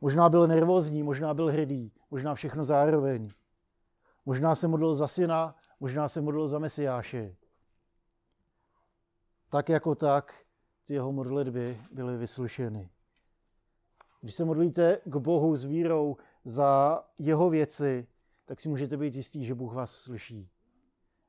Možná 0.00 0.28
byl 0.28 0.46
nervózní, 0.46 1.02
možná 1.02 1.34
byl 1.34 1.46
hrdý, 1.46 1.92
možná 2.10 2.34
všechno 2.34 2.64
zároveň. 2.64 3.30
Možná 4.30 4.54
se 4.54 4.68
modlil 4.68 4.94
za 4.94 5.08
syna, 5.08 5.56
možná 5.80 6.08
se 6.08 6.20
modlil 6.20 6.48
za 6.48 6.58
Mesiáše 6.58 7.36
tak 9.48 9.68
jako 9.68 9.94
tak 9.94 10.34
ty 10.84 10.94
jeho 10.94 11.12
modlitby 11.12 11.80
byly 11.92 12.16
vyslyšeny. 12.16 12.90
Když 14.20 14.34
se 14.34 14.44
modlíte 14.44 15.00
k 15.04 15.16
Bohu 15.16 15.56
s 15.56 15.64
vírou 15.64 16.16
za 16.44 17.02
jeho 17.18 17.50
věci, 17.50 18.06
tak 18.46 18.60
si 18.60 18.68
můžete 18.68 18.96
být 18.96 19.14
jistý, 19.14 19.44
že 19.44 19.54
Bůh 19.54 19.74
vás 19.74 19.92
slyší. 19.92 20.50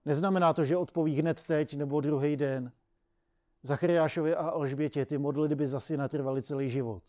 Neznamená 0.05 0.53
to, 0.53 0.65
že 0.65 0.77
odpoví 0.77 1.15
hned 1.15 1.43
teď 1.43 1.73
nebo 1.73 2.01
druhý 2.01 2.37
den. 2.37 2.71
Zachariášovi 3.63 4.35
a 4.35 4.49
Alžbětě 4.49 5.05
ty 5.05 5.17
modlitby 5.17 5.67
za 5.67 5.79
syna 5.79 6.07
trvaly 6.07 6.43
celý 6.43 6.69
život. 6.69 7.03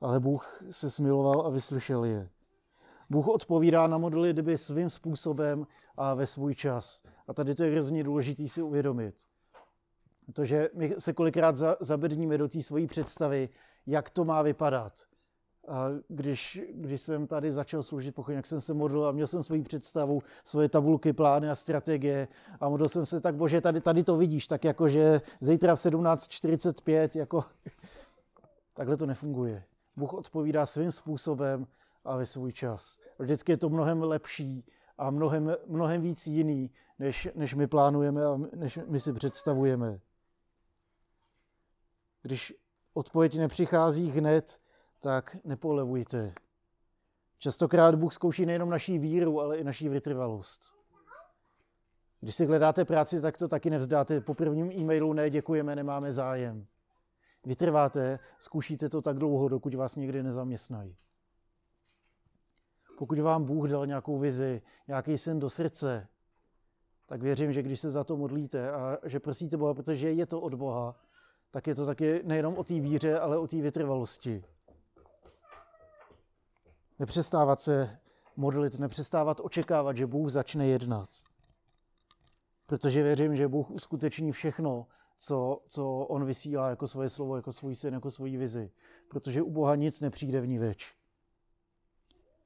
Ale 0.00 0.20
Bůh 0.20 0.62
se 0.70 0.90
smiloval 0.90 1.46
a 1.46 1.50
vyslyšel 1.50 2.04
je. 2.04 2.30
Bůh 3.10 3.28
odpovídá 3.28 3.86
na 3.86 3.98
modlitby 3.98 4.58
svým 4.58 4.90
způsobem 4.90 5.66
a 5.96 6.14
ve 6.14 6.26
svůj 6.26 6.54
čas. 6.54 7.02
A 7.28 7.34
tady 7.34 7.54
to 7.54 7.64
je 7.64 7.70
hrozně 7.70 8.04
důležité 8.04 8.48
si 8.48 8.62
uvědomit. 8.62 9.14
Protože 10.26 10.70
my 10.74 10.94
se 10.98 11.12
kolikrát 11.12 11.56
zabrdníme 11.80 12.38
do 12.38 12.48
té 12.48 12.62
svojí 12.62 12.86
představy, 12.86 13.48
jak 13.86 14.10
to 14.10 14.24
má 14.24 14.42
vypadat. 14.42 14.92
A 15.68 15.88
když, 16.08 16.60
když 16.74 17.00
jsem 17.00 17.26
tady 17.26 17.52
začal 17.52 17.82
sloužit 17.82 18.14
pochod, 18.14 18.32
jak 18.32 18.46
jsem 18.46 18.60
se 18.60 18.74
modlil 18.74 19.06
a 19.06 19.12
měl 19.12 19.26
jsem 19.26 19.42
svoji 19.42 19.62
představu, 19.62 20.22
svoje 20.44 20.68
tabulky, 20.68 21.12
plány 21.12 21.48
a 21.48 21.54
strategie 21.54 22.28
a 22.60 22.68
modlil 22.68 22.88
jsem 22.88 23.06
se 23.06 23.20
tak, 23.20 23.34
bože, 23.34 23.60
tady, 23.60 23.80
tady 23.80 24.04
to 24.04 24.16
vidíš, 24.16 24.46
tak 24.46 24.64
jako, 24.64 24.88
že 24.88 25.20
zítra 25.40 25.76
v 25.76 25.78
17.45, 25.78 27.18
jako 27.18 27.44
takhle 28.74 28.96
to 28.96 29.06
nefunguje. 29.06 29.64
Bůh 29.96 30.14
odpovídá 30.14 30.66
svým 30.66 30.92
způsobem 30.92 31.66
a 32.04 32.16
ve 32.16 32.26
svůj 32.26 32.52
čas. 32.52 32.98
Vždycky 33.18 33.52
je 33.52 33.56
to 33.56 33.68
mnohem 33.68 34.02
lepší 34.02 34.64
a 34.98 35.10
mnohem, 35.10 35.56
mnohem 35.66 36.02
víc 36.02 36.26
jiný, 36.26 36.70
než, 36.98 37.28
než 37.34 37.54
my 37.54 37.66
plánujeme 37.66 38.26
a 38.26 38.36
než 38.54 38.78
my 38.86 39.00
si 39.00 39.12
představujeme. 39.12 40.00
Když 42.22 42.54
odpověď 42.94 43.38
nepřichází 43.38 44.10
hned, 44.10 44.60
tak 45.00 45.36
nepolevujte. 45.44 46.34
Častokrát 47.38 47.94
Bůh 47.94 48.14
zkouší 48.14 48.46
nejenom 48.46 48.70
naší 48.70 48.98
víru, 48.98 49.40
ale 49.40 49.58
i 49.58 49.64
naší 49.64 49.88
vytrvalost. 49.88 50.80
Když 52.20 52.34
si 52.34 52.46
hledáte 52.46 52.84
práci, 52.84 53.20
tak 53.20 53.38
to 53.38 53.48
taky 53.48 53.70
nevzdáte. 53.70 54.20
Po 54.20 54.34
prvním 54.34 54.72
e-mailu 54.72 55.12
ne, 55.12 55.30
děkujeme, 55.30 55.76
nemáme 55.76 56.12
zájem. 56.12 56.66
Vytrváte, 57.44 58.18
zkoušíte 58.38 58.88
to 58.88 59.02
tak 59.02 59.18
dlouho, 59.18 59.48
dokud 59.48 59.74
vás 59.74 59.96
někdy 59.96 60.22
nezaměstnají. 60.22 60.96
Pokud 63.00 63.18
vám 63.18 63.44
Bůh 63.44 63.68
dal 63.68 63.86
nějakou 63.86 64.18
vizi, 64.18 64.62
nějaký 64.88 65.18
sen 65.18 65.40
do 65.40 65.50
srdce, 65.50 66.08
tak 67.06 67.22
věřím, 67.22 67.52
že 67.52 67.62
když 67.62 67.80
se 67.80 67.90
za 67.90 68.04
to 68.04 68.16
modlíte 68.16 68.72
a 68.72 68.98
že 69.04 69.20
prosíte 69.20 69.56
Boha, 69.56 69.74
protože 69.74 70.12
je 70.12 70.26
to 70.26 70.40
od 70.40 70.54
Boha, 70.54 70.96
tak 71.50 71.66
je 71.66 71.74
to 71.74 71.86
taky 71.86 72.20
nejenom 72.24 72.58
o 72.58 72.64
té 72.64 72.80
víře, 72.80 73.18
ale 73.18 73.38
o 73.38 73.46
té 73.46 73.56
vytrvalosti. 73.56 74.44
Nepřestávat 76.98 77.62
se 77.62 77.98
modlit, 78.36 78.78
nepřestávat 78.78 79.40
očekávat, 79.40 79.96
že 79.96 80.06
Bůh 80.06 80.30
začne 80.30 80.66
jednat. 80.66 81.08
Protože 82.66 83.02
věřím, 83.02 83.36
že 83.36 83.48
Bůh 83.48 83.70
uskuteční 83.70 84.32
všechno, 84.32 84.86
co, 85.18 85.62
co 85.66 85.98
On 85.98 86.24
vysílá 86.24 86.70
jako 86.70 86.88
svoje 86.88 87.08
slovo, 87.08 87.36
jako 87.36 87.52
svůj 87.52 87.74
syn, 87.74 87.94
jako 87.94 88.10
svoji 88.10 88.36
vizi. 88.36 88.70
Protože 89.08 89.42
u 89.42 89.50
Boha 89.50 89.74
nic 89.74 90.00
nepřijde 90.00 90.40
v 90.40 90.46
ní 90.46 90.58
več. 90.58 90.99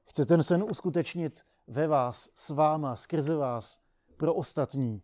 Chce 0.05 0.27
ten 0.27 0.43
sen 0.43 0.63
uskutečnit 0.63 1.43
ve 1.67 1.87
vás, 1.87 2.31
s 2.35 2.51
váma, 2.51 2.97
skrze 2.97 3.37
vás, 3.37 3.81
pro 4.17 4.35
ostatní. 4.35 5.03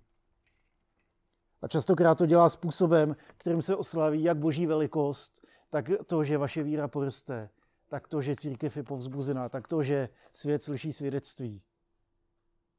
A 1.62 1.68
častokrát 1.68 2.18
to 2.18 2.26
dělá 2.26 2.48
způsobem, 2.48 3.16
kterým 3.36 3.62
se 3.62 3.76
oslaví 3.76 4.22
jak 4.22 4.38
boží 4.38 4.66
velikost, 4.66 5.46
tak 5.70 5.84
to, 6.06 6.24
že 6.24 6.38
vaše 6.38 6.62
víra 6.62 6.88
poroste, 6.88 7.50
tak 7.88 8.08
to, 8.08 8.22
že 8.22 8.36
církev 8.36 8.76
je 8.76 8.82
povzbuzená, 8.82 9.48
tak 9.48 9.68
to, 9.68 9.82
že 9.82 10.08
svět 10.32 10.62
slyší 10.62 10.92
svědectví. 10.92 11.62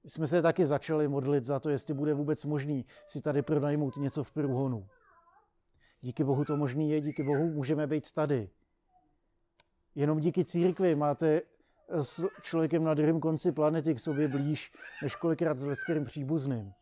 My 0.03 0.09
jsme 0.09 0.27
se 0.27 0.41
taky 0.41 0.65
začali 0.65 1.07
modlit 1.07 1.45
za 1.45 1.59
to, 1.59 1.69
jestli 1.69 1.93
bude 1.93 2.13
vůbec 2.13 2.45
možný 2.45 2.85
si 3.07 3.21
tady 3.21 3.41
pronajmout 3.41 3.97
něco 3.97 4.23
v 4.23 4.31
průhonu. 4.31 4.87
Díky 6.01 6.23
Bohu 6.23 6.45
to 6.45 6.57
možný 6.57 6.91
je, 6.91 7.01
díky 7.01 7.23
Bohu 7.23 7.49
můžeme 7.49 7.87
být 7.87 8.11
tady. 8.11 8.49
Jenom 9.95 10.19
díky 10.19 10.45
církvi 10.45 10.95
máte 10.95 11.41
s 11.91 12.27
člověkem 12.41 12.83
na 12.83 12.93
druhém 12.93 13.19
konci 13.19 13.51
planety 13.51 13.95
k 13.95 13.99
sobě 13.99 14.27
blíž, 14.27 14.71
než 15.03 15.15
kolikrát 15.15 15.59
s 15.59 15.65
lidským 15.65 16.05
příbuzným. 16.05 16.73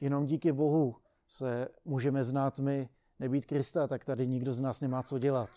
Jenom 0.00 0.26
díky 0.26 0.52
Bohu 0.52 0.96
se 1.28 1.68
můžeme 1.84 2.24
znát 2.24 2.60
my, 2.60 2.88
nebýt 3.18 3.46
Krista, 3.46 3.86
tak 3.86 4.04
tady 4.04 4.26
nikdo 4.26 4.52
z 4.52 4.60
nás 4.60 4.80
nemá 4.80 5.02
co 5.02 5.18
dělat. 5.18 5.50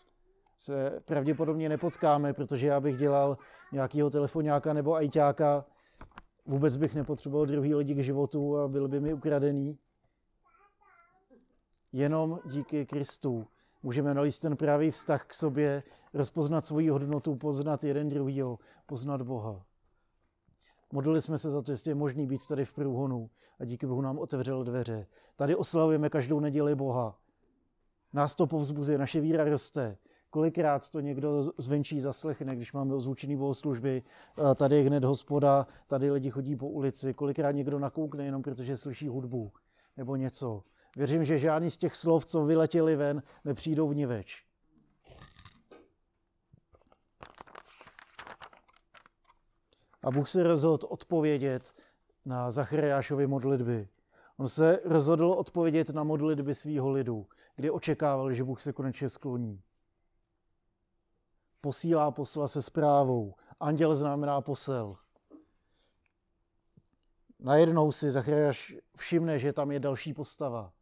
Se 0.58 1.02
pravděpodobně 1.06 1.70
nepotkáme, 1.70 2.34
protože 2.34 2.68
já 2.68 2.80
bych 2.80 2.98
dělal 2.98 3.38
nějakého 3.72 4.10
telefonáka 4.10 4.74
nebo 4.74 4.96
ajťáka, 4.96 5.66
vůbec 6.46 6.78
bych 6.78 6.96
nepotřeboval 6.96 7.46
druhý 7.46 7.76
lidi 7.76 7.96
k 7.96 8.04
životu 8.04 8.58
a 8.58 8.68
byl 8.68 8.88
by 8.88 9.00
mi 9.00 9.14
ukradený. 9.14 9.78
Jenom 11.92 12.40
díky 12.46 12.86
Kristu 12.86 13.48
můžeme 13.84 14.13
nalíst 14.13 14.41
ten 14.41 14.58
pravý 14.58 14.91
vztah 14.91 15.26
k 15.26 15.34
sobě, 15.34 15.84
rozpoznat 16.13 16.65
svoji 16.65 16.89
hodnotu, 16.89 17.36
poznat 17.36 17.84
jeden 17.84 18.10
druhýho, 18.10 18.60
poznat 18.86 19.22
Boha. 19.22 19.65
Modlili 20.91 21.22
jsme 21.22 21.38
se 21.38 21.50
za 21.50 21.62
to, 21.62 21.72
jestli 21.72 21.91
je 21.91 21.96
možný 21.96 22.28
být 22.28 22.48
tady 22.48 22.65
v 22.65 22.74
průhonu 22.74 23.30
a 23.60 23.65
díky 23.65 23.86
Bohu 23.86 24.02
nám 24.02 24.19
otevřel 24.19 24.63
dveře. 24.63 25.08
Tady 25.36 25.56
oslavujeme 25.56 26.10
každou 26.10 26.39
neděli 26.39 26.76
Boha. 26.76 27.19
Nás 28.13 28.36
to 28.36 28.48
povzbuzuje, 28.48 28.98
naše 28.98 29.22
víra 29.22 29.43
roste. 29.43 29.98
Kolikrát 30.30 30.89
to 30.89 31.00
někdo 31.00 31.41
zvenčí 31.58 32.00
zaslechne, 32.02 32.56
když 32.56 32.74
máme 32.74 32.93
ozvučený 32.93 33.36
bohoslužby, 33.36 34.04
tady 34.56 34.76
je 34.76 34.84
hned 34.84 35.04
hospoda, 35.04 35.67
tady 35.88 36.12
lidi 36.12 36.32
chodí 36.32 36.56
po 36.56 36.67
ulici, 36.67 37.13
kolikrát 37.13 37.52
někdo 37.52 37.80
nakoukne 37.80 38.26
jenom 38.26 38.41
protože 38.41 38.78
slyší 38.78 39.08
hudbu 39.08 39.52
nebo 39.98 40.15
něco. 40.15 40.63
Věřím, 40.95 41.25
že 41.25 41.39
žádný 41.39 41.71
z 41.71 41.77
těch 41.77 41.95
slov, 41.95 42.25
co 42.25 42.45
vyletěli 42.45 42.95
ven, 42.95 43.23
nepřijdou 43.45 43.89
v. 43.89 44.23
A 50.03 50.12
Bůh 50.12 50.29
se 50.29 50.43
rozhodl 50.43 50.86
odpovědět 50.89 51.73
na 52.25 52.51
Zachariášovy 52.51 53.27
modlitby. 53.27 53.89
On 54.38 54.49
se 54.49 54.79
rozhodl 54.86 55.25
odpovědět 55.25 55.89
na 55.89 56.03
modlitby 56.03 56.56
svého 56.56 56.89
lidu, 56.89 57.27
kdy 57.56 57.69
očekával, 57.71 58.34
že 58.34 58.43
Bůh 58.43 58.62
se 58.62 58.73
konečně 58.73 59.10
skloní. 59.10 59.62
Posílá 61.62 62.12
posla 62.12 62.47
se 62.47 62.62
zprávou. 62.62 63.36
Anděl 63.60 63.95
znamená 63.95 64.41
posel. 64.41 64.95
Najednou 67.39 67.91
si 67.91 68.12
Zachariáš 68.12 68.75
všimne, 68.97 69.39
že 69.39 69.53
tam 69.53 69.71
je 69.71 69.79
další 69.79 70.13
postava. 70.13 70.73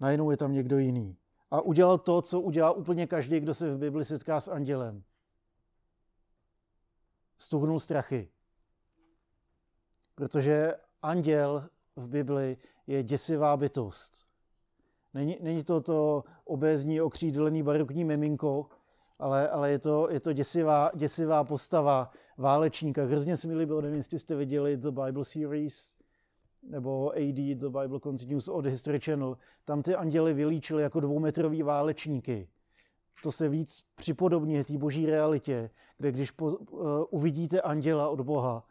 Najednou 0.00 0.30
je 0.30 0.36
tam 0.36 0.52
někdo 0.52 0.78
jiný. 0.78 1.16
A 1.50 1.60
udělal 1.60 1.98
to, 1.98 2.22
co 2.22 2.40
udělá 2.40 2.72
úplně 2.72 3.06
každý, 3.06 3.40
kdo 3.40 3.54
se 3.54 3.74
v 3.74 3.78
Bibli 3.78 4.04
setká 4.04 4.40
s 4.40 4.48
andělem. 4.48 5.02
Stuhnul 7.38 7.80
strachy. 7.80 8.28
Protože 10.14 10.74
anděl 11.02 11.68
v 11.96 12.08
Bibli 12.08 12.56
je 12.86 13.02
děsivá 13.02 13.56
bytost. 13.56 14.26
Není, 15.14 15.38
není 15.40 15.64
to 15.64 15.80
to 15.80 16.24
obézní, 16.44 17.00
okřídlený 17.00 17.62
barokní 17.62 18.04
miminko, 18.04 18.68
ale, 19.18 19.48
ale 19.48 19.70
je 19.70 19.78
to, 19.78 20.10
je 20.10 20.20
to 20.20 20.32
děsivá, 20.32 20.90
děsivá 20.94 21.44
postava 21.44 22.10
válečníka. 22.38 23.04
Hrozně 23.04 23.36
se 23.36 23.48
mi 23.48 23.54
nevím, 23.54 23.94
jestli 23.94 24.18
jste 24.18 24.36
viděli 24.36 24.76
The 24.76 24.90
Bible 24.90 25.24
Series, 25.24 25.94
nebo 26.62 27.12
AD, 27.12 27.34
The 27.54 27.68
Bible 27.68 28.00
Continues 28.00 28.48
od 28.48 28.66
History 28.66 29.00
Channel. 29.00 29.38
Tam 29.64 29.82
ty 29.82 29.94
anděly 29.94 30.34
vylíčili 30.34 30.82
jako 30.82 31.00
dvoumetrový 31.00 31.62
válečníky. 31.62 32.48
To 33.22 33.32
se 33.32 33.48
víc 33.48 33.84
připodobně 33.94 34.64
té 34.64 34.78
boží 34.78 35.06
realitě, 35.06 35.70
kde 35.98 36.12
když 36.12 36.30
po, 36.30 36.46
uh, 36.46 37.04
uvidíte 37.10 37.60
anděla 37.60 38.08
od 38.08 38.20
Boha, 38.20 38.64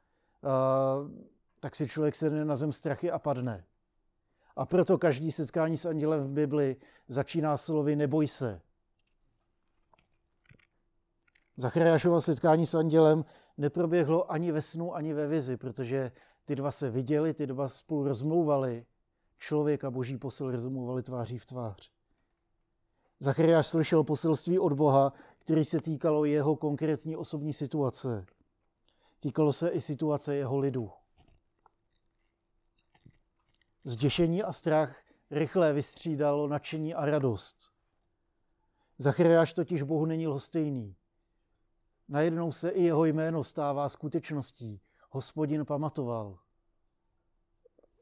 uh, 0.44 1.12
tak 1.60 1.76
si 1.76 1.88
člověk 1.88 2.16
sedne 2.16 2.46
na 2.46 2.56
zem 2.56 2.74
strachy 2.74 3.12
a 3.12 3.20
padne. 3.20 3.66
A 4.56 4.66
proto 4.66 4.98
každý 4.98 5.32
setkání 5.32 5.78
s 5.78 5.86
andělem 5.86 6.24
v 6.24 6.30
Bibli 6.30 6.76
začíná 7.08 7.58
slovy 7.58 7.96
neboj 7.96 8.28
se. 8.28 8.62
Zachariášovo 11.58 12.22
setkání 12.22 12.66
s 12.66 12.74
andělem 12.74 13.26
neproběhlo 13.58 14.32
ani 14.32 14.52
ve 14.52 14.62
snu, 14.62 14.96
ani 14.96 15.14
ve 15.14 15.28
vizi, 15.28 15.58
protože 15.58 16.12
ty 16.50 16.56
dva 16.56 16.72
se 16.72 16.90
viděli, 16.90 17.34
ty 17.34 17.48
dva 17.48 17.70
spolu 17.70 18.08
rozmlouvali. 18.08 18.86
Člověk 19.38 19.84
a 19.84 19.92
boží 19.92 20.18
posil 20.18 20.52
rozmlouvali 20.52 21.04
tváří 21.04 21.38
v 21.38 21.46
tvář. 21.46 21.92
Zachariáš 23.20 23.68
slyšel 23.68 24.04
poselství 24.04 24.60
od 24.60 24.74
Boha, 24.74 25.14
který 25.40 25.66
se 25.66 25.82
týkalo 25.82 26.26
jeho 26.26 26.56
konkrétní 26.56 27.16
osobní 27.16 27.54
situace. 27.54 28.26
Týkalo 29.20 29.54
se 29.54 29.70
i 29.70 29.82
situace 29.82 30.36
jeho 30.36 30.60
lidu. 30.60 30.92
Zděšení 33.84 34.44
a 34.44 34.52
strach 34.52 35.02
rychle 35.32 35.74
vystřídalo 35.74 36.48
nadšení 36.48 36.94
a 36.94 37.06
radost. 37.06 37.72
Zachariáš 38.98 39.54
totiž 39.54 39.82
Bohu 39.82 40.06
není 40.06 40.28
lhostejný. 40.28 40.96
Najednou 42.08 42.52
se 42.52 42.70
i 42.70 42.84
jeho 42.84 43.06
jméno 43.06 43.44
stává 43.44 43.90
skutečností. 43.90 44.82
Hospodin 45.12 45.66
pamatoval. 45.66 46.38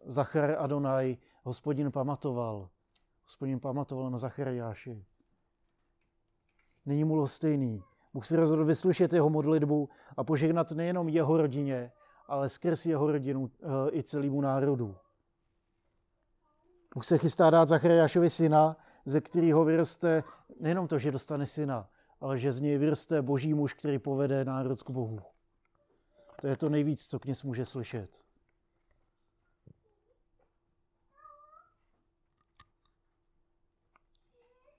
Zachar 0.06 0.56
Adonai, 0.60 1.18
hospodin 1.44 1.92
pamatoval. 1.92 2.70
Hospodin 3.24 3.60
pamatoval 3.60 4.10
na 4.10 4.18
Zachariáši. 4.18 5.06
Není 6.86 7.04
mu 7.04 7.16
lhostejný. 7.16 7.84
Bůh 8.14 8.26
se 8.26 8.36
rozhodl 8.36 8.66
vyslyšet 8.66 9.14
jeho 9.14 9.30
modlitbu 9.30 9.90
a 10.18 10.24
požehnat 10.24 10.72
nejenom 10.72 11.10
jeho 11.10 11.38
rodině, 11.38 11.92
ale 12.28 12.50
skrz 12.50 12.86
jeho 12.86 13.12
rodinu 13.12 13.52
eh, 13.60 13.68
i 13.92 14.04
celému 14.04 14.42
národu. 14.42 14.96
Bůh 16.96 17.06
se 17.06 17.18
chystá 17.18 17.50
dát 17.50 17.70
Zachariášovi 17.70 18.30
syna, 18.30 18.78
ze 19.06 19.22
kterého 19.22 19.66
vyroste 19.66 20.24
nejenom 20.60 20.88
to, 20.88 21.00
že 21.00 21.12
dostane 21.12 21.46
syna, 21.46 21.90
ale 22.22 22.40
že 22.40 22.52
z 22.52 22.62
něj 22.62 22.78
vyroste 22.78 23.22
boží 23.22 23.54
muž, 23.54 23.74
který 23.74 24.00
povede 24.00 24.46
národ 24.46 24.84
k 24.84 24.90
Bohu. 24.90 25.20
To 26.42 26.48
je 26.48 26.58
to 26.58 26.70
nejvíc, 26.70 27.08
co 27.08 27.20
kněz 27.20 27.44
může 27.44 27.66
slyšet. 27.66 28.26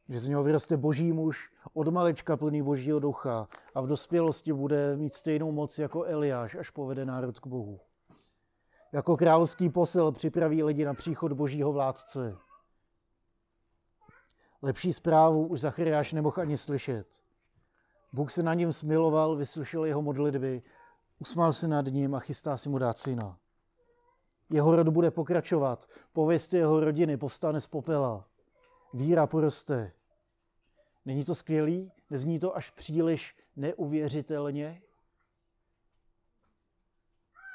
Že 0.08 0.20
z 0.20 0.28
něho 0.28 0.42
vyroste 0.42 0.76
boží 0.76 1.12
muž 1.12 1.50
od 1.72 1.88
malečka 1.88 2.36
plný 2.36 2.62
božího 2.62 2.98
ducha 2.98 3.48
a 3.74 3.80
v 3.80 3.86
dospělosti 3.86 4.52
bude 4.52 4.96
mít 4.96 5.14
stejnou 5.14 5.52
moc 5.52 5.78
jako 5.78 6.04
Eliáš, 6.04 6.54
až 6.54 6.70
povede 6.70 7.04
národ 7.04 7.40
k 7.40 7.46
Bohu. 7.46 7.80
Jako 8.92 9.16
královský 9.16 9.68
posel 9.68 10.12
připraví 10.12 10.62
lidi 10.62 10.84
na 10.84 10.94
příchod 10.94 11.32
božího 11.32 11.72
vládce. 11.72 12.36
Lepší 14.62 14.92
zprávu 14.92 15.46
už 15.46 15.60
Zachariáš 15.60 16.12
nemohl 16.12 16.40
ani 16.40 16.56
slyšet. 16.56 17.22
Bůh 18.12 18.32
se 18.32 18.42
na 18.42 18.54
něm 18.54 18.72
smiloval, 18.72 19.36
vyslyšel 19.36 19.84
jeho 19.84 20.02
modlitby, 20.02 20.62
usmál 21.18 21.52
se 21.52 21.68
nad 21.68 21.86
ním 21.86 22.14
a 22.14 22.20
chystá 22.20 22.56
si 22.56 22.68
mu 22.68 22.78
dát 22.78 22.98
syna. 22.98 23.38
Jeho 24.50 24.76
rod 24.76 24.88
bude 24.88 25.10
pokračovat, 25.10 25.88
pověst 26.12 26.54
jeho 26.54 26.80
rodiny 26.80 27.16
povstane 27.16 27.60
z 27.60 27.66
popela. 27.66 28.24
Víra 28.94 29.26
poroste. 29.26 29.92
Není 31.04 31.24
to 31.24 31.34
skvělý? 31.34 31.92
Nezní 32.10 32.38
to 32.38 32.56
až 32.56 32.70
příliš 32.70 33.36
neuvěřitelně? 33.56 34.82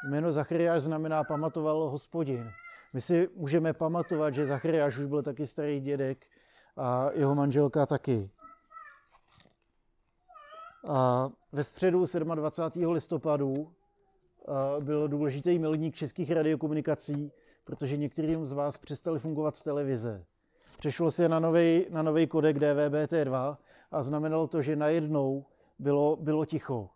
Jméno 0.08 0.32
Zachariáš 0.32 0.82
znamená 0.82 1.24
pamatoval 1.24 1.90
hospodin. 1.90 2.52
My 2.94 3.02
si 3.02 3.30
můžeme 3.36 3.74
pamatovat, 3.74 4.34
že 4.34 4.46
Zachariáš 4.46 4.98
už 4.98 5.06
byl 5.06 5.24
taky 5.24 5.48
starý 5.48 5.80
dědek 5.80 6.28
a 6.78 7.12
jeho 7.12 7.36
manželka 7.36 7.86
taky. 7.86 8.30
A 10.88 11.30
ve 11.54 11.64
středu 11.64 12.06
27. 12.36 12.92
listopadu 12.92 13.72
byl 14.80 15.08
důležitý 15.08 15.60
milník 15.60 15.96
českých 15.96 16.32
radiokomunikací, 16.32 17.32
protože 17.64 17.98
některým 17.98 18.46
z 18.46 18.54
vás 18.54 18.78
přestali 18.78 19.20
fungovat 19.20 19.58
z 19.58 19.62
televize. 19.62 20.26
Přešlo 20.78 21.12
se 21.12 21.30
na 21.30 21.40
nový 21.40 21.86
na 21.90 22.02
nový 22.02 22.28
kodek 22.28 22.58
DVB-T2 22.58 23.58
a 23.92 24.04
znamenalo 24.04 24.48
to, 24.48 24.62
že 24.62 24.76
najednou 24.76 25.46
bylo, 25.80 26.16
bylo 26.16 26.46
ticho. 26.46 26.90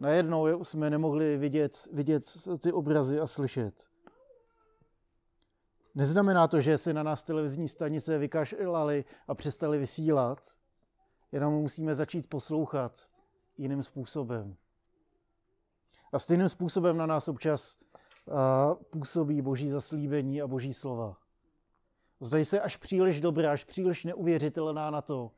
Najednou 0.00 0.64
jsme 0.64 0.90
nemohli 0.90 1.36
vidět, 1.36 1.88
vidět 1.92 2.24
ty 2.58 2.72
obrazy 2.72 3.20
a 3.20 3.26
slyšet. 3.26 3.84
Neznamená 5.94 6.48
to, 6.48 6.60
že 6.60 6.78
se 6.78 6.92
na 6.94 7.02
nás 7.02 7.22
televizní 7.22 7.68
stanice 7.68 8.18
vykašlali 8.18 9.04
a 9.28 9.34
přestali 9.34 9.78
vysílat, 9.78 10.38
jenom 11.32 11.54
musíme 11.54 11.94
začít 11.94 12.26
poslouchat 12.26 12.92
jiným 13.60 13.82
způsobem. 13.82 14.56
A 16.12 16.18
stejným 16.18 16.48
způsobem 16.48 16.96
na 16.96 17.06
nás 17.06 17.28
občas 17.28 17.78
působí 18.90 19.42
boží 19.42 19.68
zaslíbení 19.68 20.42
a 20.42 20.46
boží 20.46 20.74
slova. 20.74 21.16
Zdají 22.20 22.44
se 22.44 22.60
až 22.60 22.76
příliš 22.76 23.20
dobré, 23.20 23.48
až 23.48 23.64
příliš 23.64 24.04
neuvěřitelná 24.04 24.90
na 24.90 25.02
to, 25.02 25.30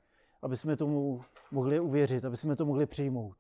aby 0.43 0.57
jsme 0.57 0.77
tomu 0.77 1.25
mohli 1.51 1.81
uvěřit, 1.81 2.25
aby 2.25 2.37
jsme 2.37 2.57
to 2.57 2.67
mohli 2.67 2.87
přijmout. 2.87 3.37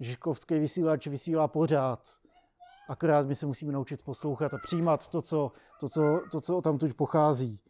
Žižkovský 0.00 0.58
vysílač 0.58 1.06
vysílá 1.06 1.48
pořád, 1.48 2.20
akorát 2.88 3.26
my 3.26 3.34
se 3.34 3.46
musíme 3.46 3.72
naučit 3.72 4.02
poslouchat 4.02 4.54
a 4.54 4.58
přijímat 4.58 5.08
to, 5.08 5.22
co, 5.22 5.52
to, 5.80 5.88
co, 5.88 6.20
to, 6.32 6.40
co 6.40 6.62
tam 6.62 6.78
tuď 6.78 6.94
pochází. 6.94 7.60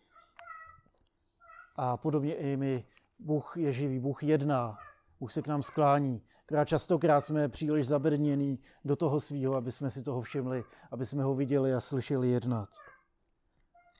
A 1.76 1.96
podobně 1.96 2.34
i 2.34 2.56
my, 2.56 2.84
Bůh 3.18 3.56
je 3.56 3.72
živý, 3.72 3.98
Bůh 3.98 4.22
jedná, 4.22 4.78
Bůh 5.20 5.32
se 5.32 5.42
k 5.42 5.46
nám 5.46 5.62
sklání. 5.62 6.22
Krát 6.46 6.64
častokrát 6.64 7.24
jsme 7.24 7.48
příliš 7.48 7.86
zabednění 7.86 8.58
do 8.84 8.96
toho 8.96 9.20
svýho, 9.20 9.54
aby 9.54 9.72
jsme 9.72 9.90
si 9.90 10.02
toho 10.02 10.22
všimli, 10.22 10.64
aby 10.90 11.06
jsme 11.06 11.22
ho 11.22 11.34
viděli 11.34 11.74
a 11.74 11.80
slyšeli 11.80 12.30
jednat. 12.30 12.68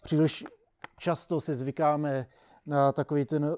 Příliš 0.03 0.45
často 0.99 1.41
se 1.41 1.55
zvykáme 1.55 2.27
na 2.67 2.93
takový 2.93 3.25
ten 3.25 3.57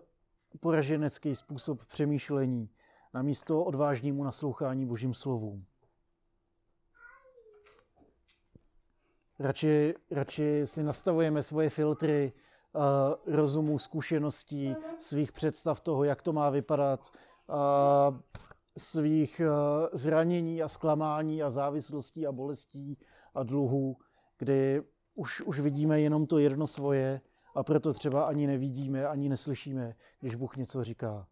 poraženecký 0.61 1.35
způsob 1.35 1.85
přemýšlení, 1.85 2.71
na 3.15 3.23
místo 3.23 3.65
odvážnému 3.65 4.25
naslouchání 4.25 4.87
božím 4.87 5.15
slovům. 5.15 5.65
Radši, 9.39 9.95
radši 10.11 10.63
si 10.65 10.83
nastavujeme 10.83 11.43
svoje 11.43 11.71
filtry 11.71 12.33
uh, 12.73 13.35
rozumu, 13.35 13.79
zkušeností, 13.79 14.77
svých 14.99 15.33
představ 15.33 15.81
toho, 15.81 16.05
jak 16.05 16.23
to 16.23 16.33
má 16.33 16.51
vypadat, 16.51 17.13
svých 18.79 19.41
uh, 19.41 19.89
zranění 19.93 20.63
a 20.63 20.69
zklamání 20.69 21.43
a 21.43 21.51
závislostí 21.51 22.27
a 22.27 22.33
bolestí 22.33 22.99
a 23.35 23.43
dluhů, 23.43 23.97
kdy 24.39 24.83
už, 25.15 25.41
už 25.41 25.61
vidíme 25.61 26.01
jenom 26.01 26.27
to 26.27 26.39
jedno 26.39 26.67
svoje 26.67 27.21
a 27.55 27.63
proto 27.63 27.93
třeba 27.93 28.25
ani 28.25 28.47
nevidíme, 28.47 29.07
ani 29.07 29.29
neslyšíme, 29.29 29.95
když 30.21 30.35
Bůh 30.35 30.57
něco 30.57 30.85
říká. 30.85 31.27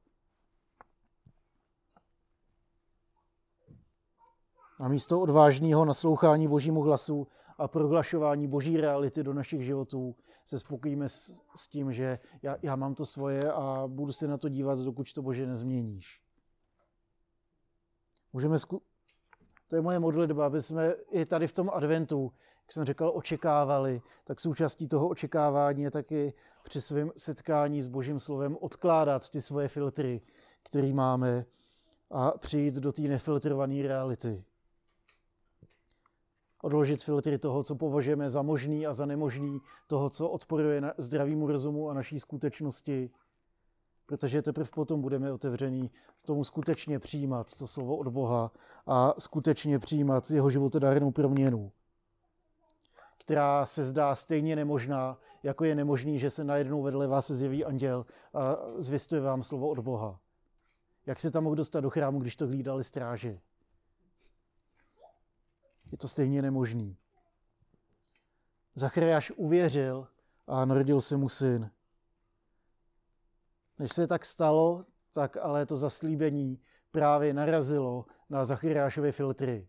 A 4.78 4.88
místo 4.88 5.20
odvážného 5.20 5.84
naslouchání 5.84 6.48
Božímu 6.48 6.82
hlasu 6.82 7.28
a 7.60 7.68
prohlašování 7.68 8.48
Boží 8.48 8.76
reality 8.76 9.22
do 9.22 9.34
našich 9.34 9.64
životů 9.64 10.16
se 10.44 10.58
spokojíme 10.58 11.08
s, 11.08 11.40
s 11.56 11.68
tím, 11.68 11.92
že 11.92 12.18
já, 12.42 12.56
já 12.62 12.76
mám 12.76 12.94
to 12.94 13.06
svoje 13.06 13.52
a 13.52 13.84
budu 13.86 14.12
se 14.12 14.28
na 14.28 14.38
to 14.38 14.48
dívat, 14.48 14.78
dokud 14.78 15.12
to 15.12 15.22
Bože 15.22 15.46
nezměníš. 15.46 16.20
Můžeme, 18.32 18.58
zku, 18.58 18.82
To 19.68 19.76
je 19.76 19.82
moje 19.82 19.98
modlitba, 19.98 20.46
aby 20.46 20.62
jsme 20.62 20.92
i 21.10 21.26
tady 21.26 21.46
v 21.46 21.52
tom 21.52 21.70
adventu, 21.70 22.32
jak 22.62 22.72
jsem 22.72 22.84
říkal, 22.84 23.12
očekávali, 23.14 24.02
tak 24.24 24.40
součástí 24.40 24.88
toho 24.88 25.08
očekávání 25.08 25.82
je 25.82 25.90
taky 25.90 26.34
při 26.64 26.80
svém 26.80 27.12
setkání 27.16 27.82
s 27.82 27.86
Božím 27.86 28.20
slovem 28.20 28.56
odkládat 28.60 29.30
ty 29.30 29.40
svoje 29.40 29.68
filtry, 29.68 30.20
které 30.62 30.92
máme 30.92 31.44
a 32.10 32.30
přijít 32.30 32.74
do 32.74 32.92
té 32.92 33.02
nefiltrované 33.02 33.82
reality. 33.82 34.44
Odložit 36.62 37.04
filtry 37.04 37.38
toho, 37.38 37.62
co 37.62 37.74
považujeme 37.74 38.30
za 38.30 38.42
možný 38.42 38.86
a 38.86 38.92
za 38.92 39.06
nemožný, 39.06 39.60
toho, 39.86 40.10
co 40.10 40.28
odporuje 40.28 40.80
na 40.80 40.92
zdravému 40.98 41.46
rozumu 41.46 41.90
a 41.90 41.94
naší 41.94 42.20
skutečnosti, 42.20 43.10
protože 44.06 44.42
teprve 44.42 44.68
potom 44.74 45.00
budeme 45.00 45.32
otevření 45.32 45.90
tomu 46.24 46.44
skutečně 46.44 46.98
přijímat 46.98 47.54
to 47.54 47.66
slovo 47.66 47.96
od 47.96 48.08
Boha 48.08 48.52
a 48.86 49.14
skutečně 49.18 49.78
přijímat 49.78 50.30
jeho 50.30 50.50
životodárnou 50.50 51.10
proměnu, 51.10 51.72
která 53.18 53.66
se 53.66 53.84
zdá 53.84 54.14
stejně 54.14 54.56
nemožná, 54.56 55.18
jako 55.42 55.64
je 55.64 55.74
nemožný, 55.74 56.18
že 56.18 56.30
se 56.30 56.44
najednou 56.44 56.82
vedle 56.82 57.06
vás 57.06 57.30
zjeví 57.30 57.64
anděl 57.64 58.06
a 58.34 58.56
zvěstuje 58.76 59.20
vám 59.20 59.42
slovo 59.42 59.68
od 59.68 59.78
Boha. 59.78 60.20
Jak 61.06 61.20
se 61.20 61.30
tam 61.30 61.44
mohl 61.44 61.56
dostat 61.56 61.80
do 61.80 61.90
chrámu, 61.90 62.18
když 62.18 62.36
to 62.36 62.46
hlídali 62.46 62.84
stráže? 62.84 63.40
Je 65.92 65.98
to 65.98 66.08
stejně 66.08 66.42
nemožný. 66.42 66.96
Zachariáš 68.74 69.32
uvěřil 69.36 70.08
a 70.46 70.64
narodil 70.64 71.00
se 71.00 71.16
mu 71.16 71.28
syn. 71.28 71.70
Než 73.78 73.92
se 73.92 74.06
tak 74.06 74.24
stalo, 74.24 74.84
tak 75.12 75.36
ale 75.36 75.66
to 75.66 75.76
zaslíbení 75.76 76.60
právě 76.90 77.34
narazilo 77.34 78.06
na 78.30 78.44
Zachariášové 78.44 79.12
filtry. 79.12 79.68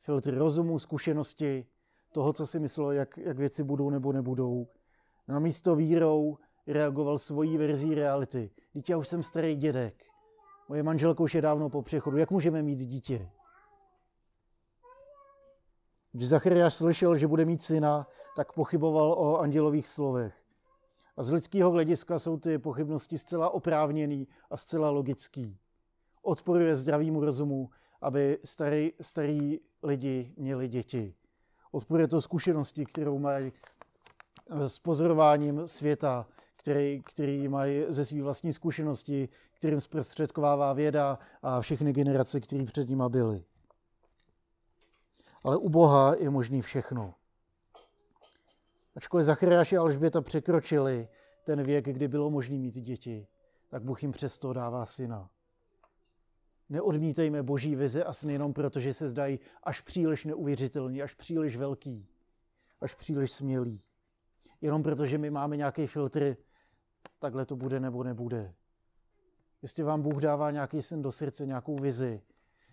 Filtry 0.00 0.36
rozumu, 0.36 0.78
zkušenosti, 0.78 1.66
toho, 2.12 2.32
co 2.32 2.46
si 2.46 2.58
myslel, 2.58 2.92
jak, 2.92 3.18
jak 3.18 3.36
věci 3.36 3.64
budou 3.64 3.90
nebo 3.90 4.12
nebudou. 4.12 4.68
Na 5.28 5.38
místo 5.38 5.76
vírou 5.76 6.38
reagoval 6.66 7.18
svojí 7.18 7.56
verzí 7.56 7.94
reality. 7.94 8.50
Dítě, 8.72 8.92
já 8.92 8.98
už 8.98 9.08
jsem 9.08 9.22
starý 9.22 9.54
dědek. 9.54 10.04
Moje 10.68 10.82
manželka 10.82 11.22
už 11.22 11.34
je 11.34 11.42
dávno 11.42 11.68
po 11.68 11.82
přechodu. 11.82 12.16
Jak 12.16 12.30
můžeme 12.30 12.62
mít 12.62 12.76
dítě? 12.76 13.30
Když 16.12 16.28
Zachariáš 16.28 16.74
slyšel, 16.74 17.16
že 17.16 17.28
bude 17.28 17.44
mít 17.44 17.62
syna, 17.62 18.06
tak 18.36 18.52
pochyboval 18.52 19.12
o 19.12 19.38
andělových 19.38 19.88
slovech. 19.88 20.34
A 21.16 21.22
z 21.22 21.30
lidského 21.30 21.70
hlediska 21.70 22.18
jsou 22.18 22.36
ty 22.36 22.58
pochybnosti 22.58 23.18
zcela 23.18 23.50
oprávněný 23.50 24.28
a 24.50 24.56
zcela 24.56 24.90
logický. 24.90 25.58
Odporuje 26.22 26.74
zdravýmu 26.74 27.24
rozumu, 27.24 27.70
aby 28.00 28.38
starý, 28.44 28.92
starý 29.00 29.60
lidi 29.82 30.34
měli 30.36 30.68
děti. 30.68 31.14
Odporuje 31.70 32.08
to 32.08 32.20
zkušenosti, 32.20 32.86
kterou 32.86 33.18
mají 33.18 33.52
s 34.50 34.78
pozorováním 34.78 35.66
světa, 35.66 36.26
který, 36.56 37.02
který 37.04 37.48
mají 37.48 37.84
ze 37.88 38.04
své 38.04 38.22
vlastní 38.22 38.52
zkušenosti, 38.52 39.28
kterým 39.54 39.80
zprostředkovává 39.80 40.72
věda 40.72 41.18
a 41.42 41.60
všechny 41.60 41.92
generace, 41.92 42.40
které 42.40 42.64
před 42.64 42.88
nimi 42.88 43.04
byly. 43.08 43.44
Ale 45.42 45.56
u 45.56 45.68
Boha 45.68 46.14
je 46.18 46.30
možný 46.30 46.62
všechno. 46.62 47.14
Ačkoliv 48.96 49.26
Zachariáš 49.26 49.72
a 49.72 49.80
Alžběta 49.80 50.20
překročili 50.20 51.08
ten 51.44 51.62
věk, 51.62 51.84
kdy 51.84 52.08
bylo 52.08 52.30
možné 52.30 52.58
mít 52.58 52.74
děti, 52.74 53.26
tak 53.68 53.82
Bůh 53.82 54.02
jim 54.02 54.12
přesto 54.12 54.52
dává 54.52 54.86
syna. 54.86 55.30
Neodmítejme 56.68 57.42
boží 57.42 57.76
vize 57.76 58.04
a 58.04 58.12
sny 58.12 58.32
jenom 58.32 58.52
proto, 58.52 58.80
že 58.80 58.94
se 58.94 59.08
zdají 59.08 59.40
až 59.62 59.80
příliš 59.80 60.24
neuvěřitelný, 60.24 61.02
až 61.02 61.14
příliš 61.14 61.56
velký, 61.56 62.08
až 62.80 62.94
příliš 62.94 63.32
smělý. 63.32 63.82
Jenom 64.60 64.82
proto, 64.82 65.06
že 65.06 65.18
my 65.18 65.30
máme 65.30 65.56
nějaký 65.56 65.86
filtr, 65.86 66.36
takhle 67.18 67.46
to 67.46 67.56
bude 67.56 67.80
nebo 67.80 68.04
nebude. 68.04 68.54
Jestli 69.62 69.82
vám 69.82 70.02
Bůh 70.02 70.22
dává 70.22 70.50
nějaký 70.50 70.82
sen 70.82 71.02
do 71.02 71.12
srdce, 71.12 71.46
nějakou 71.46 71.76
vizi, 71.76 72.22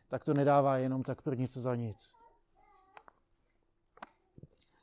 tak 0.07 0.23
to 0.23 0.33
nedává 0.33 0.77
jenom 0.77 1.03
tak 1.03 1.21
pro 1.21 1.33
nic 1.33 1.57
za 1.57 1.75
nic. 1.75 2.15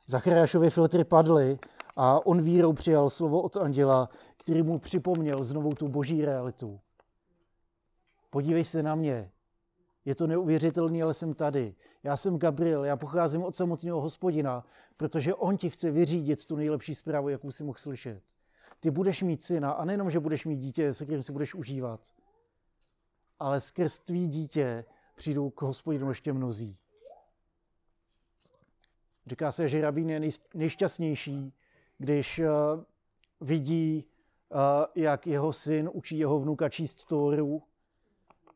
Zachariášovi 0.09 0.69
filtry 0.69 1.03
padly 1.03 1.59
a 1.95 2.25
on 2.25 2.41
vírou 2.41 2.73
přijal 2.73 3.09
slovo 3.09 3.41
od 3.41 3.57
anděla, 3.57 4.09
který 4.37 4.63
mu 4.63 4.79
připomněl 4.79 5.43
znovu 5.43 5.73
tu 5.73 5.87
boží 5.87 6.25
realitu. 6.25 6.79
Podívej 8.29 8.65
se 8.65 8.83
na 8.83 8.95
mě. 8.95 9.31
Je 10.05 10.15
to 10.15 10.27
neuvěřitelné, 10.27 11.03
ale 11.03 11.13
jsem 11.13 11.33
tady. 11.33 11.75
Já 12.03 12.17
jsem 12.17 12.37
Gabriel, 12.37 12.85
já 12.85 12.97
pocházím 12.97 13.43
od 13.43 13.55
samotného 13.55 14.01
hospodina, 14.01 14.65
protože 14.97 15.33
on 15.33 15.57
ti 15.57 15.69
chce 15.69 15.91
vyřídit 15.91 16.45
tu 16.45 16.55
nejlepší 16.55 16.95
zprávu, 16.95 17.29
jakou 17.29 17.51
si 17.51 17.63
mohl 17.63 17.77
slyšet. 17.77 18.21
Ty 18.79 18.91
budeš 18.91 19.23
mít 19.23 19.43
syna 19.43 19.71
a 19.71 19.85
nejenom, 19.85 20.09
že 20.11 20.19
budeš 20.19 20.45
mít 20.45 20.57
dítě, 20.57 20.93
se 20.93 21.05
kterým 21.05 21.23
si 21.23 21.31
budeš 21.31 21.55
užívat, 21.55 21.99
ale 23.39 23.61
skrz 23.61 23.99
tvý 23.99 24.27
dítě 24.27 24.85
přijdou 25.15 25.49
k 25.49 25.61
hospodinu 25.61 26.09
ještě 26.09 26.33
mnozí. 26.33 26.77
Říká 29.27 29.51
se, 29.51 29.69
že 29.69 29.81
rabín 29.81 30.09
je 30.09 30.29
nejšťastnější, 30.53 31.53
když 31.97 32.39
uh, 32.39 32.83
vidí, 33.41 34.05
uh, 34.49 34.59
jak 34.95 35.27
jeho 35.27 35.53
syn 35.53 35.89
učí 35.93 36.17
jeho 36.17 36.39
vnuka 36.39 36.69
číst 36.69 37.05
Tóru, 37.05 37.63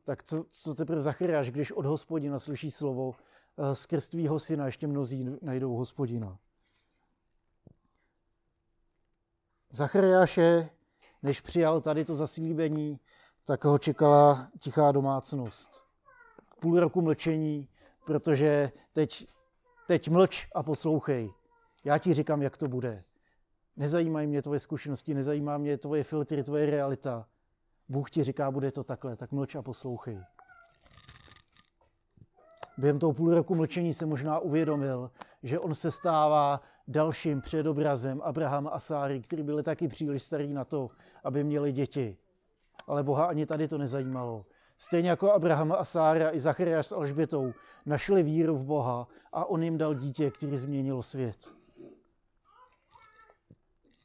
tak 0.04 0.24
co, 0.24 0.46
co 0.50 0.76
teprve 0.76 1.02
Zachariáš, 1.02 1.52
když 1.52 1.72
od 1.72 1.86
hospodina 1.86 2.40
slyší 2.40 2.72
slovo, 2.72 3.08
uh, 3.08 3.72
skrz 3.74 4.10
tvýho 4.10 4.40
syna 4.40 4.66
ještě 4.66 4.88
mnozí 4.88 5.38
najdou 5.42 5.76
hospodina. 5.76 6.38
Zachariáše, 9.72 10.70
než 11.24 11.42
přijal 11.42 11.82
tady 11.82 12.06
to 12.06 12.14
zaslíbení, 12.14 13.00
tak 13.46 13.64
ho 13.64 13.80
čekala 13.80 14.48
tichá 14.60 14.92
domácnost. 14.92 15.88
Půl 16.60 16.80
roku 16.80 17.02
mlčení, 17.02 17.68
protože 18.06 18.72
teď 18.94 19.28
Teď 19.88 20.10
mlč 20.10 20.48
a 20.56 20.64
poslouchej. 20.64 21.34
Já 21.84 21.98
ti 21.98 22.14
říkám, 22.14 22.42
jak 22.42 22.58
to 22.58 22.68
bude. 22.68 23.04
Nezajímají 23.78 24.28
mě 24.28 24.42
tvoje 24.42 24.60
zkušenosti, 24.60 25.14
nezajímá 25.14 25.58
mě 25.58 25.78
tvoje 25.78 26.04
filtry, 26.04 26.44
tvoje 26.44 26.66
realita. 26.66 27.28
Bůh 27.90 28.12
ti 28.12 28.24
říká, 28.24 28.52
bude 28.52 28.72
to 28.72 28.84
takhle, 28.84 29.16
tak 29.16 29.32
mlč 29.32 29.56
a 29.56 29.62
poslouchej. 29.62 30.24
Během 32.78 33.00
toho 33.00 33.14
půl 33.14 33.36
roku 33.36 33.56
mlčení 33.56 33.94
se 33.94 34.06
možná 34.06 34.40
uvědomil, 34.40 35.12
že 35.44 35.60
on 35.60 35.76
se 35.76 35.92
stává 35.92 36.62
dalším 36.88 37.42
předobrazem 37.42 38.22
Abrahama 38.22 38.70
a 38.70 38.80
Sáry, 38.80 39.22
kteří 39.22 39.44
byli 39.44 39.64
taky 39.64 39.88
příliš 39.88 40.24
starí 40.24 40.54
na 40.54 40.66
to, 40.66 40.90
aby 41.24 41.44
měli 41.44 41.72
děti. 41.72 42.18
Ale 42.88 43.04
Boha 43.04 43.26
ani 43.26 43.46
tady 43.46 43.68
to 43.68 43.78
nezajímalo. 43.78 44.46
Stejně 44.84 45.10
jako 45.10 45.32
Abraham 45.32 45.72
a 45.72 45.86
Sára 45.86 46.32
i 46.32 46.40
Zachariáš 46.40 46.88
s 46.88 46.92
Alžbětou 46.92 47.54
našli 47.86 48.24
víru 48.24 48.58
v 48.58 48.64
Boha 48.64 49.08
a 49.32 49.46
on 49.46 49.64
jim 49.64 49.78
dal 49.78 49.94
dítě, 49.94 50.32
který 50.32 50.58
změnilo 50.58 51.04
svět. 51.04 51.54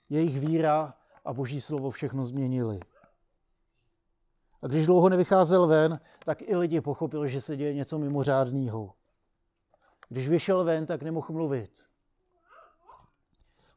Jejich 0.09 0.41
víra 0.41 0.95
a 1.25 1.33
boží 1.33 1.61
slovo 1.61 1.91
všechno 1.91 2.25
změnili. 2.25 2.81
A 4.63 4.67
když 4.67 4.87
dlouho 4.87 5.09
nevycházel 5.09 5.67
ven, 5.67 6.01
tak 6.25 6.43
i 6.43 6.57
lidi 6.57 6.81
pochopili, 6.81 7.31
že 7.31 7.41
se 7.41 7.57
děje 7.57 7.75
něco 7.75 7.99
mimořádného. 7.99 8.95
Když 10.09 10.29
vyšel 10.29 10.65
ven, 10.65 10.87
tak 10.87 11.03
nemohl 11.03 11.29
mluvit. 11.31 11.87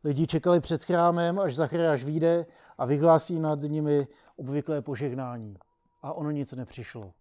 Lidi 0.03 0.27
čekali 0.27 0.59
před 0.59 0.83
chrámem, 0.83 1.39
až 1.39 1.55
Zachariáš 1.55 2.03
vyjde 2.03 2.45
a 2.77 2.85
vyhlásí 2.85 3.39
nad 3.39 3.59
nimi 3.61 4.07
obvyklé 4.35 4.81
požehnání 4.81 5.57
a 6.01 6.13
ono 6.13 6.31
nic 6.31 6.51
nepřišlo. 6.51 7.13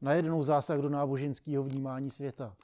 Najednou 0.00 0.42
zásah 0.42 0.80
do 0.80 0.88
náboženského 0.88 1.64
vnímání 1.64 2.10
světa. 2.10 2.56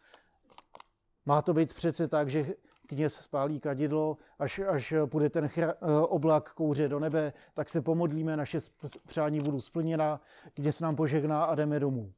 Má 1.26 1.42
to 1.42 1.54
být 1.54 1.74
přece 1.74 2.08
tak, 2.08 2.30
že 2.30 2.54
kněz 2.86 3.14
spálí 3.14 3.60
kadidlo, 3.60 4.16
až, 4.38 4.58
až 4.58 4.94
půjde 5.06 5.30
ten 5.30 5.48
chra, 5.48 5.70
eh, 5.72 6.06
oblak 6.08 6.54
kouře 6.54 6.88
do 6.88 6.98
nebe, 6.98 7.32
tak 7.54 7.68
se 7.68 7.80
pomodlíme, 7.80 8.36
naše 8.36 8.58
přání 9.06 9.40
budou 9.40 9.60
splněna, 9.60 10.20
kněz 10.54 10.80
nám 10.80 10.96
požehná 10.96 11.44
a 11.44 11.54
jdeme 11.54 11.80
domů. 11.80 12.12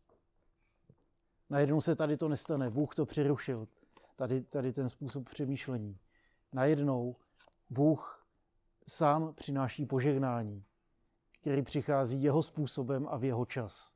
Najednou 1.51 1.81
se 1.81 1.97
tady 1.97 2.17
to 2.17 2.29
nestane, 2.29 2.71
Bůh 2.71 2.95
to 2.95 3.07
přerušil, 3.07 3.69
tady, 4.17 4.43
tady 4.43 4.73
ten 4.73 4.89
způsob 4.89 5.29
přemýšlení. 5.29 5.99
Najednou 6.53 7.17
Bůh 7.71 8.25
sám 8.89 9.35
přináší 9.35 9.87
požehnání 9.87 10.65
který 11.43 11.63
přichází 11.63 12.23
jeho 12.23 12.43
způsobem 12.43 13.09
a 13.11 13.17
v 13.17 13.25
jeho 13.25 13.45
čas. 13.45 13.95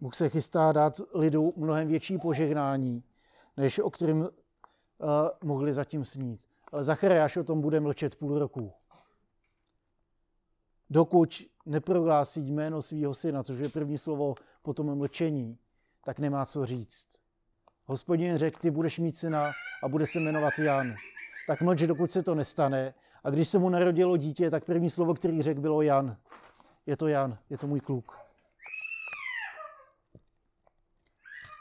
Bůh 0.00 0.14
se 0.14 0.28
chystá 0.28 0.72
dát 0.72 1.00
lidu 1.14 1.54
mnohem 1.56 1.88
větší 1.88 2.18
požehnání, 2.18 3.04
než 3.56 3.78
o 3.78 3.90
kterým 3.90 4.20
uh, 4.20 4.28
mohli 5.42 5.72
zatím 5.72 6.04
snít. 6.04 6.40
Ale 6.72 6.84
Zachariáš 6.84 7.36
o 7.36 7.44
tom 7.44 7.60
bude 7.60 7.80
mlčet 7.80 8.14
půl 8.14 8.38
roku. 8.38 8.72
Dokud 10.90 11.42
neprohlásí 11.66 12.52
jméno 12.52 12.82
svého 12.82 13.14
syna, 13.14 13.42
což 13.42 13.58
je 13.58 13.68
první 13.68 13.98
slovo 13.98 14.34
po 14.62 14.74
tom 14.74 14.98
mlčení, 14.98 15.58
tak 16.04 16.18
nemá 16.18 16.46
co 16.46 16.66
říct. 16.66 17.08
Hospodin 17.86 18.36
řekl, 18.36 18.60
ty 18.60 18.70
budeš 18.70 18.98
mít 18.98 19.18
syna 19.18 19.52
a 19.82 19.88
bude 19.88 20.06
se 20.06 20.20
jmenovat 20.20 20.58
Jan. 20.58 20.94
Tak 21.46 21.60
mlč, 21.60 21.82
dokud 21.82 22.12
se 22.12 22.22
to 22.22 22.34
nestane. 22.34 22.94
A 23.24 23.30
když 23.30 23.48
se 23.48 23.58
mu 23.58 23.68
narodilo 23.68 24.16
dítě, 24.16 24.50
tak 24.50 24.64
první 24.64 24.90
slovo, 24.90 25.14
který 25.14 25.42
řekl, 25.42 25.60
bylo 25.60 25.82
Jan. 25.82 26.16
Je 26.86 26.96
to 26.96 27.08
Jan, 27.08 27.38
je 27.50 27.58
to 27.58 27.66
můj 27.66 27.80
kluk. 27.80 28.18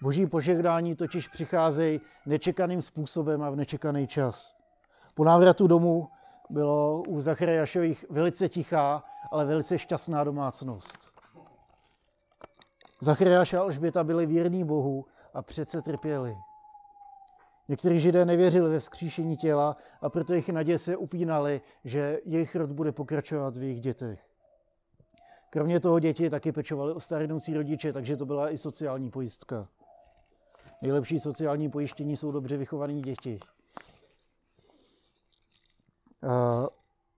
Boží 0.02 0.26
požehnání 0.26 0.96
totiž 0.96 1.28
přicházejí 1.28 2.02
nečekaným 2.26 2.82
způsobem 2.82 3.44
a 3.44 3.50
v 3.50 3.56
nečekaný 3.56 4.08
čas. 4.08 4.58
Po 5.16 5.24
návratu 5.24 5.68
domů 5.68 6.10
bylo 6.50 7.04
u 7.08 7.20
Zachariášových 7.22 8.06
velice 8.10 8.50
tichá, 8.50 9.04
ale 9.32 9.46
velice 9.46 9.80
šťastná 9.80 10.24
domácnost. 10.24 11.14
Zachariáš 13.02 13.54
a 13.54 13.62
Alžběta 13.62 14.04
byli 14.04 14.26
věrní 14.26 14.64
Bohu 14.64 15.06
a 15.34 15.42
přece 15.42 15.82
trpěli. 15.82 16.36
Někteří 17.68 18.00
židé 18.00 18.26
nevěřili 18.26 18.70
ve 18.70 18.80
vzkříšení 18.80 19.38
těla 19.38 19.78
a 20.02 20.10
proto 20.10 20.34
jejich 20.34 20.50
naděje 20.50 20.78
se 20.78 20.98
upínali, 20.98 21.62
že 21.84 22.20
jejich 22.26 22.56
rod 22.56 22.72
bude 22.72 22.92
pokračovat 22.92 23.58
v 23.58 23.64
jejich 23.64 23.82
dětech. 23.82 24.20
Kromě 25.50 25.80
toho 25.80 26.00
děti 26.00 26.30
taky 26.30 26.52
pečovali 26.52 26.94
o 26.94 27.00
starnoucí 27.00 27.54
rodiče, 27.54 27.94
takže 27.94 28.18
to 28.18 28.26
byla 28.26 28.50
i 28.50 28.58
sociální 28.58 29.12
pojistka. 29.12 29.68
Nejlepší 30.82 31.20
sociální 31.20 31.70
pojištění 31.70 32.18
jsou 32.18 32.32
dobře 32.32 32.58
vychované 32.58 33.02
děti. 33.02 33.40
A 36.30 36.68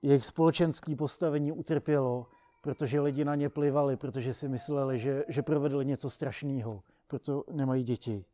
jejich 0.02 0.26
společenské 0.26 0.96
postavení 0.96 1.52
utrpělo, 1.52 2.28
protože 2.62 3.02
lidi 3.02 3.26
na 3.26 3.36
ně 3.36 3.50
plivali, 3.50 3.98
protože 3.98 4.34
si 4.34 4.48
mysleli, 4.48 5.00
že, 5.00 5.24
že 5.28 5.42
provedli 5.42 5.86
něco 5.86 6.10
strašného, 6.10 6.84
proto 7.08 7.44
nemají 7.52 7.84
děti. 7.84 8.26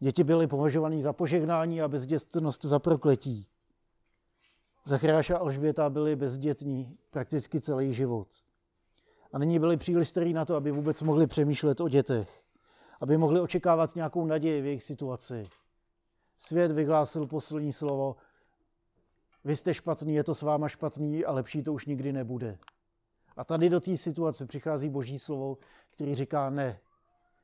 Děti 0.00 0.24
byly 0.24 0.46
považovány 0.46 1.00
za 1.00 1.12
požehnání 1.12 1.82
a 1.82 1.88
bezdětnost 1.88 2.64
za 2.64 2.78
prokletí. 2.78 3.46
Zachráš 4.84 5.30
a 5.30 5.38
Alžběta 5.38 5.90
byli 5.90 6.16
bezdětní 6.16 6.96
prakticky 7.10 7.60
celý 7.60 7.94
život. 7.94 8.28
A 9.32 9.38
nyní 9.38 9.58
byli 9.58 9.76
příliš 9.76 10.08
starí 10.08 10.32
na 10.32 10.44
to, 10.44 10.56
aby 10.56 10.70
vůbec 10.70 11.02
mohli 11.02 11.26
přemýšlet 11.26 11.80
o 11.80 11.88
dětech 11.88 12.48
aby 13.00 13.16
mohli 13.16 13.40
očekávat 13.40 13.94
nějakou 13.94 14.26
naději 14.26 14.62
v 14.62 14.64
jejich 14.64 14.82
situaci. 14.82 15.48
Svět 16.38 16.72
vyhlásil 16.72 17.26
poslední 17.26 17.72
slovo, 17.72 18.16
vy 19.44 19.56
jste 19.56 19.74
špatný, 19.74 20.14
je 20.14 20.24
to 20.24 20.34
s 20.34 20.42
váma 20.42 20.68
špatný 20.68 21.24
a 21.24 21.32
lepší 21.32 21.62
to 21.62 21.72
už 21.72 21.86
nikdy 21.86 22.12
nebude. 22.12 22.58
A 23.36 23.44
tady 23.44 23.68
do 23.68 23.80
té 23.80 23.96
situace 23.96 24.46
přichází 24.46 24.88
boží 24.88 25.18
slovo, 25.18 25.58
který 25.90 26.14
říká 26.14 26.50
ne. 26.50 26.80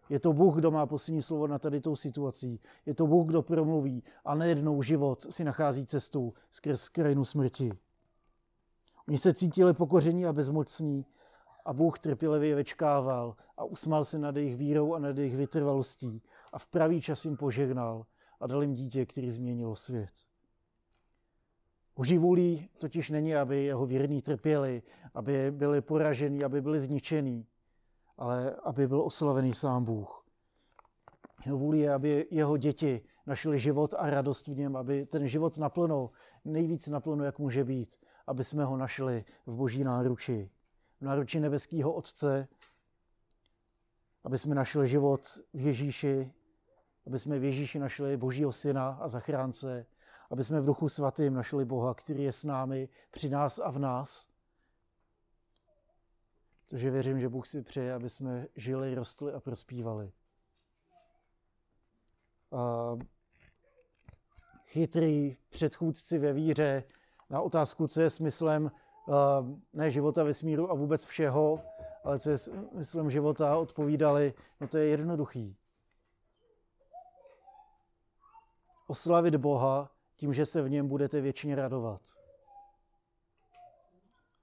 Je 0.09 0.21
to 0.21 0.33
Bůh, 0.33 0.57
kdo 0.57 0.71
má 0.71 0.87
poslední 0.87 1.23
slovo 1.23 1.47
na 1.47 1.59
tady 1.59 1.81
tou 1.81 1.97
situací. 1.97 2.61
Je 2.87 2.95
to 2.95 3.07
Bůh, 3.07 3.27
kdo 3.27 3.43
promluví 3.43 4.03
a 4.25 4.35
nejednou 4.35 4.83
život 4.83 5.27
si 5.33 5.45
nachází 5.45 5.87
cestu 5.87 6.35
skrz 6.51 6.88
krajinu 6.88 7.25
smrti. 7.25 7.73
Oni 9.09 9.19
se 9.19 9.35
cítili 9.35 9.75
pokoření 9.75 10.27
a 10.27 10.33
bezmocní 10.33 11.07
a 11.64 11.73
Bůh 11.73 11.99
trpělivě 11.99 12.55
večkával 12.55 13.37
a 13.57 13.64
usmál 13.64 14.05
se 14.05 14.19
nad 14.19 14.37
jejich 14.37 14.57
vírou 14.57 14.95
a 14.95 14.99
nad 14.99 15.19
jejich 15.19 15.37
vytrvalostí 15.37 16.23
a 16.53 16.59
v 16.59 16.67
pravý 16.67 17.01
čas 17.01 17.25
jim 17.25 17.37
požehnal 17.37 18.07
a 18.40 18.47
dal 18.47 18.62
jim 18.62 18.75
dítě, 18.75 19.07
který 19.07 19.31
změnilo 19.31 19.77
svět. 19.77 20.11
Boží 21.97 22.19
vůlí 22.19 22.69
totiž 22.79 23.11
není, 23.11 23.35
aby 23.35 23.64
jeho 23.64 23.87
věrní 23.87 24.23
trpěli, 24.23 24.83
aby 25.14 25.51
byli 25.51 25.81
poraženi, 25.81 26.45
aby 26.45 26.61
byli 26.61 26.81
zničení, 26.81 27.47
ale 28.18 28.57
aby 28.64 28.88
byl 28.88 29.03
oslavený 29.03 29.55
sám 29.55 29.85
Bůh. 29.85 30.24
Jeho 31.46 31.59
vůlí 31.59 31.81
je, 31.81 31.94
aby 31.94 32.27
jeho 32.31 32.57
děti 32.57 33.03
našli 33.27 33.59
život 33.59 33.94
a 33.98 34.11
radost 34.11 34.46
v 34.46 34.57
něm, 34.57 34.77
aby 34.77 35.07
ten 35.07 35.29
život 35.29 35.59
naplno, 35.59 36.11
nejvíc 36.44 36.88
naplno, 36.88 37.24
jak 37.24 37.38
může 37.38 37.64
být, 37.64 37.96
aby 38.27 38.44
jsme 38.44 38.64
ho 38.64 38.77
našli 38.77 39.24
v 39.46 39.55
boží 39.55 39.85
náruči 39.85 40.50
v 41.00 41.07
náručí 41.07 41.40
nebeského 41.40 41.92
Otce, 41.92 42.48
aby 44.24 44.38
jsme 44.38 44.55
našli 44.55 44.88
život 44.88 45.38
v 45.55 45.61
Ježíši, 45.61 46.33
aby 47.07 47.18
jsme 47.18 47.38
v 47.38 47.44
Ježíši 47.44 47.79
našli 47.79 48.16
Božího 48.16 48.53
Syna 48.53 48.98
a 49.00 49.09
zachránce, 49.09 49.87
aby 50.31 50.44
jsme 50.44 50.61
v 50.61 50.64
Duchu 50.64 50.88
Svatým 50.88 51.35
našli 51.35 51.64
Boha, 51.64 51.94
který 51.94 52.22
je 52.22 52.33
s 52.33 52.44
námi, 52.44 52.88
při 53.11 53.29
nás 53.29 53.59
a 53.59 53.70
v 53.70 53.79
nás. 53.79 54.29
Protože 56.68 56.90
věřím, 56.90 57.20
že 57.20 57.29
Bůh 57.29 57.46
si 57.46 57.62
přeje, 57.62 57.94
aby 57.94 58.09
jsme 58.09 58.46
žili, 58.57 58.94
rostli 58.94 59.33
a 59.33 59.40
prospívali. 59.40 60.12
A 62.53 62.96
chytrý 64.66 65.37
předchůdci 65.50 66.18
ve 66.18 66.33
víře 66.33 66.85
na 67.31 67.40
otázku, 67.40 67.88
co 67.88 68.00
je 68.00 68.11
smyslem 68.11 68.70
ne 69.72 69.90
života 69.90 70.24
vesmíru 70.24 70.70
a 70.70 70.74
vůbec 70.74 71.07
všeho, 71.07 71.62
ale 72.05 72.18
co 72.18 72.31
je 72.31 72.37
myslím 72.72 73.11
života, 73.11 73.57
odpovídali, 73.57 74.35
no 74.61 74.68
to 74.68 74.79
je 74.79 74.87
jednoduchý. 74.87 75.57
Oslavit 78.87 79.37
Boha 79.37 79.90
tím, 80.16 80.35
že 80.35 80.46
se 80.46 80.62
v 80.62 80.70
něm 80.70 80.88
budete 80.88 81.20
většině 81.20 81.55
radovat. 81.55 82.24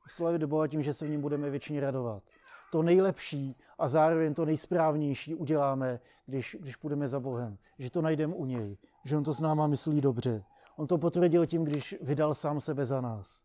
Oslavit 0.05 0.43
Boha 0.43 0.67
tím, 0.67 0.83
že 0.83 0.93
se 0.93 1.05
v 1.05 1.09
něm 1.09 1.21
budeme 1.21 1.49
většině 1.49 1.79
radovat. 1.81 2.23
To 2.71 2.83
nejlepší 2.83 3.55
a 3.79 3.87
zároveň 3.87 4.33
to 4.33 4.45
nejsprávnější 4.45 5.35
uděláme, 5.35 5.99
když, 6.25 6.57
když 6.59 6.75
půjdeme 6.75 7.07
za 7.07 7.19
Bohem. 7.19 7.57
Že 7.79 7.91
to 7.91 8.01
najdeme 8.01 8.35
u 8.35 8.45
něj. 8.45 8.77
Že 9.05 9.17
on 9.17 9.23
to 9.23 9.33
s 9.33 9.39
náma 9.39 9.67
myslí 9.67 10.01
dobře. 10.01 10.43
On 10.75 10.87
to 10.87 10.97
potvrdil 10.97 11.45
tím, 11.45 11.63
když 11.63 11.95
vydal 12.01 12.33
sám 12.33 12.61
sebe 12.61 12.85
za 12.85 13.01
nás. 13.01 13.43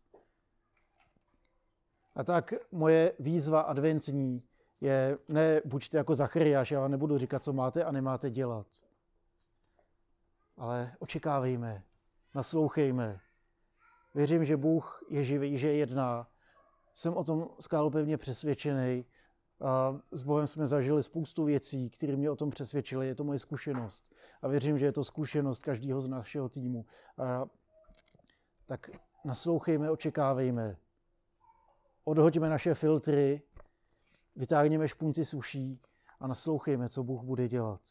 A 2.15 2.23
tak 2.23 2.53
moje 2.71 3.13
výzva 3.19 3.61
adventní 3.61 4.43
je, 4.81 5.17
ne 5.27 5.61
buďte 5.65 5.97
jako 5.97 6.15
Zachariáš, 6.15 6.71
já 6.71 6.79
vám 6.79 6.91
nebudu 6.91 7.17
říkat, 7.17 7.43
co 7.43 7.53
máte 7.53 7.83
a 7.83 7.91
nemáte 7.91 8.29
dělat. 8.29 8.67
Ale 10.57 10.93
očekávejme, 10.99 11.83
naslouchejme. 12.35 13.19
Věřím, 14.15 14.45
že 14.45 14.57
Bůh 14.57 15.03
je 15.09 15.23
živý, 15.23 15.57
že 15.57 15.73
jedná. 15.73 16.27
Jsem 16.97 17.17
o 17.17 17.23
tom 17.23 17.49
skálopevně 17.59 18.17
přesvědčený. 18.17 19.05
A 19.61 19.99
s 20.11 20.21
Bohem 20.21 20.47
jsme 20.47 20.67
zažili 20.67 21.03
spoustu 21.03 21.45
věcí, 21.45 21.89
které 21.89 22.15
mě 22.15 22.29
o 22.29 22.35
tom 22.35 22.49
přesvědčily. 22.49 23.07
Je 23.07 23.15
to 23.15 23.23
moje 23.23 23.39
zkušenost. 23.39 24.13
A 24.41 24.47
věřím, 24.47 24.77
že 24.77 24.85
je 24.85 24.91
to 24.91 25.03
zkušenost 25.03 25.63
každého 25.63 26.01
z 26.01 26.07
našeho 26.07 26.49
týmu. 26.49 26.85
A 27.17 27.45
tak 28.65 28.89
naslouchejme, 29.25 29.91
očekávejme 29.91 30.77
odhoďme 32.07 32.49
naše 32.49 32.73
filtry, 32.73 33.41
vytáhneme 34.35 34.87
špunty 34.87 35.25
suší 35.25 35.81
a 36.19 36.27
naslouchejme, 36.27 36.89
co 36.89 37.03
Bůh 37.03 37.23
bude 37.23 37.47
dělat. 37.47 37.81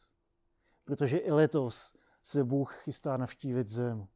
Protože 0.85 1.17
i 1.17 1.31
letos 1.31 1.95
se 2.23 2.43
Bůh 2.43 2.75
chystá 2.83 3.17
navštívit 3.17 3.67
zem. 3.67 4.07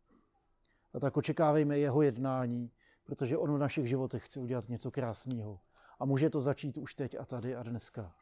A 0.93 0.99
tak 0.99 1.17
očekávejme 1.17 1.80
jeho 1.80 2.01
jednání, 2.01 2.71
protože 3.12 3.38
on 3.38 3.56
v 3.56 3.58
našich 3.58 3.88
životech 3.88 4.26
chce 4.26 4.39
udělat 4.39 4.69
něco 4.69 4.91
krásného. 4.91 5.60
A 6.00 6.06
může 6.06 6.30
to 6.30 6.39
začít 6.39 6.78
už 6.78 6.93
teď 6.93 7.15
a 7.19 7.26
tady 7.26 7.56
a 7.56 7.63
dneska. 7.63 8.15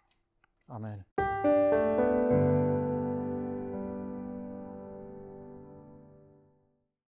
Amen. 0.68 1.04